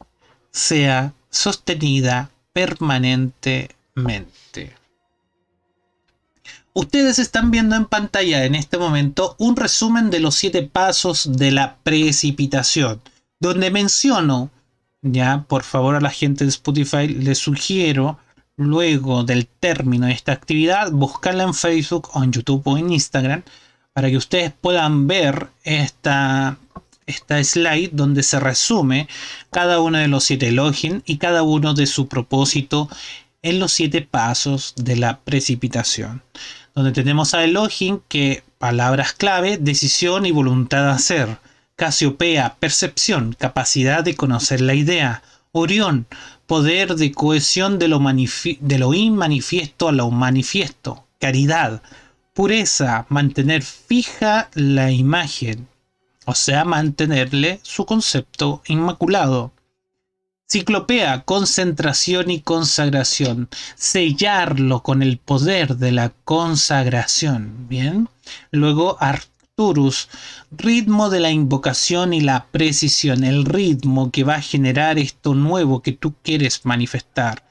sea 0.55 1.13
sostenida 1.29 2.31
permanentemente. 2.53 4.73
Ustedes 6.73 7.19
están 7.19 7.51
viendo 7.51 7.75
en 7.75 7.85
pantalla 7.85 8.45
en 8.45 8.55
este 8.55 8.77
momento 8.77 9.35
un 9.37 9.57
resumen 9.57 10.09
de 10.09 10.21
los 10.21 10.35
siete 10.35 10.63
pasos 10.63 11.37
de 11.37 11.51
la 11.51 11.75
precipitación, 11.83 13.01
donde 13.39 13.69
menciono, 13.69 14.49
ya 15.01 15.43
por 15.47 15.63
favor 15.63 15.95
a 15.95 16.01
la 16.01 16.09
gente 16.09 16.45
de 16.45 16.51
Spotify 16.51 17.07
les 17.07 17.39
sugiero, 17.39 18.17
luego 18.55 19.25
del 19.25 19.47
término 19.47 20.07
de 20.07 20.13
esta 20.13 20.31
actividad, 20.31 20.89
buscarla 20.91 21.43
en 21.43 21.53
Facebook 21.53 22.11
o 22.13 22.23
en 22.23 22.31
YouTube 22.31 22.61
o 22.65 22.77
en 22.77 22.93
Instagram, 22.93 23.43
para 23.91 24.09
que 24.09 24.15
ustedes 24.17 24.53
puedan 24.53 25.07
ver 25.07 25.49
esta, 25.63 26.57
esta 27.05 27.43
slide 27.43 27.91
donde 27.93 28.23
se 28.23 28.39
resume 28.39 29.07
cada 29.51 29.79
uno 29.79 29.97
de 29.97 30.07
los 30.07 30.23
siete 30.23 30.51
login 30.51 31.03
y 31.05 31.17
cada 31.17 31.43
uno 31.43 31.73
de 31.73 31.85
su 31.85 32.07
propósito 32.07 32.89
en 33.41 33.59
los 33.59 33.71
siete 33.71 34.01
pasos 34.01 34.73
de 34.75 34.95
la 34.95 35.19
precipitación 35.19 36.23
donde 36.75 36.91
tenemos 36.91 37.33
a 37.33 37.43
Elohim 37.43 38.01
que 38.09 38.43
palabras 38.57 39.13
clave, 39.13 39.57
decisión 39.57 40.25
y 40.25 40.31
voluntad 40.31 40.83
de 40.83 40.91
hacer. 40.91 41.37
Casiopea, 41.77 42.57
percepción, 42.59 43.33
capacidad 43.33 44.03
de 44.03 44.15
conocer 44.15 44.59
la 44.59 44.75
idea. 44.75 45.23
Orión, 45.53 46.05
poder 46.47 46.95
de 46.95 47.13
cohesión 47.13 47.79
de 47.79 47.87
lo 47.87 48.93
inmanifiesto 48.93 49.87
a 49.87 49.91
lo 49.93 50.11
manifiesto. 50.11 51.05
Caridad, 51.19 51.81
pureza, 52.33 53.05
mantener 53.07 53.63
fija 53.63 54.49
la 54.53 54.91
imagen, 54.91 55.69
o 56.25 56.35
sea, 56.35 56.65
mantenerle 56.65 57.59
su 57.63 57.85
concepto 57.85 58.61
inmaculado. 58.67 59.53
Ciclopea, 60.47 61.23
concentración 61.23 62.29
y 62.29 62.41
consagración. 62.41 63.49
Sellarlo 63.75 64.83
con 64.83 65.01
el 65.01 65.17
poder 65.17 65.77
de 65.77 65.91
la 65.91 66.13
consagración. 66.23 67.67
Bien. 67.67 68.09
Luego 68.51 68.97
Arcturus, 68.99 70.07
ritmo 70.51 71.09
de 71.09 71.19
la 71.19 71.31
invocación 71.31 72.13
y 72.13 72.21
la 72.21 72.45
precisión. 72.51 73.23
El 73.23 73.45
ritmo 73.45 74.11
que 74.11 74.23
va 74.23 74.35
a 74.35 74.41
generar 74.41 74.99
esto 74.99 75.33
nuevo 75.33 75.81
que 75.81 75.93
tú 75.93 76.13
quieres 76.21 76.63
manifestar. 76.63 77.43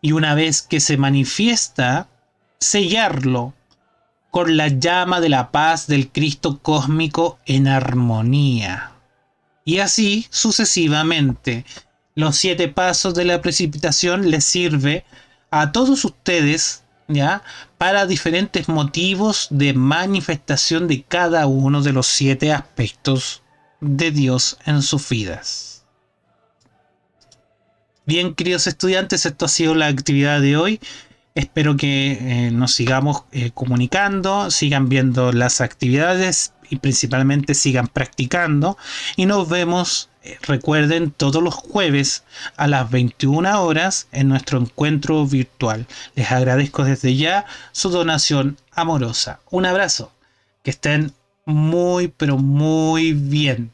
Y 0.00 0.12
una 0.12 0.34
vez 0.34 0.62
que 0.62 0.78
se 0.78 0.96
manifiesta, 0.96 2.08
sellarlo 2.60 3.54
con 4.36 4.58
la 4.58 4.68
llama 4.68 5.22
de 5.22 5.30
la 5.30 5.50
paz 5.50 5.86
del 5.86 6.10
Cristo 6.10 6.58
cósmico 6.58 7.38
en 7.46 7.66
armonía. 7.66 8.92
Y 9.64 9.78
así 9.78 10.26
sucesivamente 10.28 11.64
los 12.14 12.36
siete 12.36 12.68
pasos 12.68 13.14
de 13.14 13.24
la 13.24 13.40
precipitación 13.40 14.30
les 14.30 14.44
sirve 14.44 15.06
a 15.50 15.72
todos 15.72 16.04
ustedes, 16.04 16.84
¿ya? 17.08 17.42
Para 17.78 18.04
diferentes 18.04 18.68
motivos 18.68 19.46
de 19.48 19.72
manifestación 19.72 20.86
de 20.86 21.02
cada 21.02 21.46
uno 21.46 21.80
de 21.80 21.94
los 21.94 22.06
siete 22.06 22.52
aspectos 22.52 23.42
de 23.80 24.10
Dios 24.10 24.58
en 24.66 24.82
sus 24.82 25.08
vidas. 25.08 25.86
Bien, 28.04 28.34
queridos 28.34 28.66
estudiantes, 28.66 29.24
esto 29.24 29.46
ha 29.46 29.48
sido 29.48 29.74
la 29.74 29.86
actividad 29.86 30.42
de 30.42 30.58
hoy. 30.58 30.78
Espero 31.36 31.76
que 31.76 32.12
eh, 32.12 32.50
nos 32.50 32.72
sigamos 32.72 33.24
eh, 33.30 33.50
comunicando, 33.52 34.50
sigan 34.50 34.88
viendo 34.88 35.32
las 35.32 35.60
actividades 35.60 36.54
y 36.70 36.76
principalmente 36.76 37.52
sigan 37.52 37.88
practicando. 37.88 38.78
Y 39.16 39.26
nos 39.26 39.46
vemos, 39.46 40.08
eh, 40.22 40.38
recuerden, 40.40 41.10
todos 41.10 41.42
los 41.42 41.54
jueves 41.54 42.24
a 42.56 42.66
las 42.66 42.90
21 42.90 43.62
horas 43.62 44.08
en 44.12 44.28
nuestro 44.30 44.58
encuentro 44.58 45.26
virtual. 45.26 45.86
Les 46.14 46.32
agradezco 46.32 46.84
desde 46.84 47.14
ya 47.14 47.44
su 47.70 47.90
donación 47.90 48.56
amorosa. 48.72 49.40
Un 49.50 49.66
abrazo. 49.66 50.12
Que 50.62 50.70
estén 50.70 51.12
muy, 51.44 52.08
pero 52.08 52.38
muy 52.38 53.12
bien. 53.12 53.72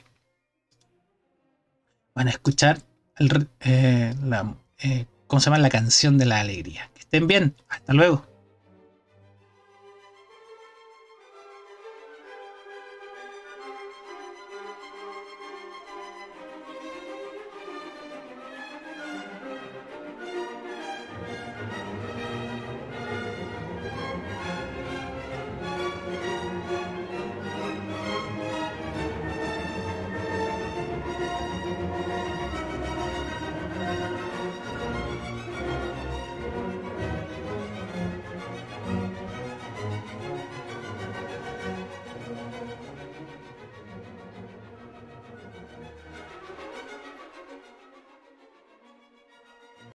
Van 2.13 2.27
a 2.27 2.33
escuchar 2.33 2.81
¿cómo 5.29 5.41
se 5.41 5.45
llama? 5.45 5.59
La 5.59 5.71
canción 5.71 6.19
de 6.19 6.27
la 6.27 6.41
alegría. 6.41 6.91
Estén 7.13 7.27
bien. 7.27 7.55
Hasta 7.69 7.93
luego. 7.93 8.32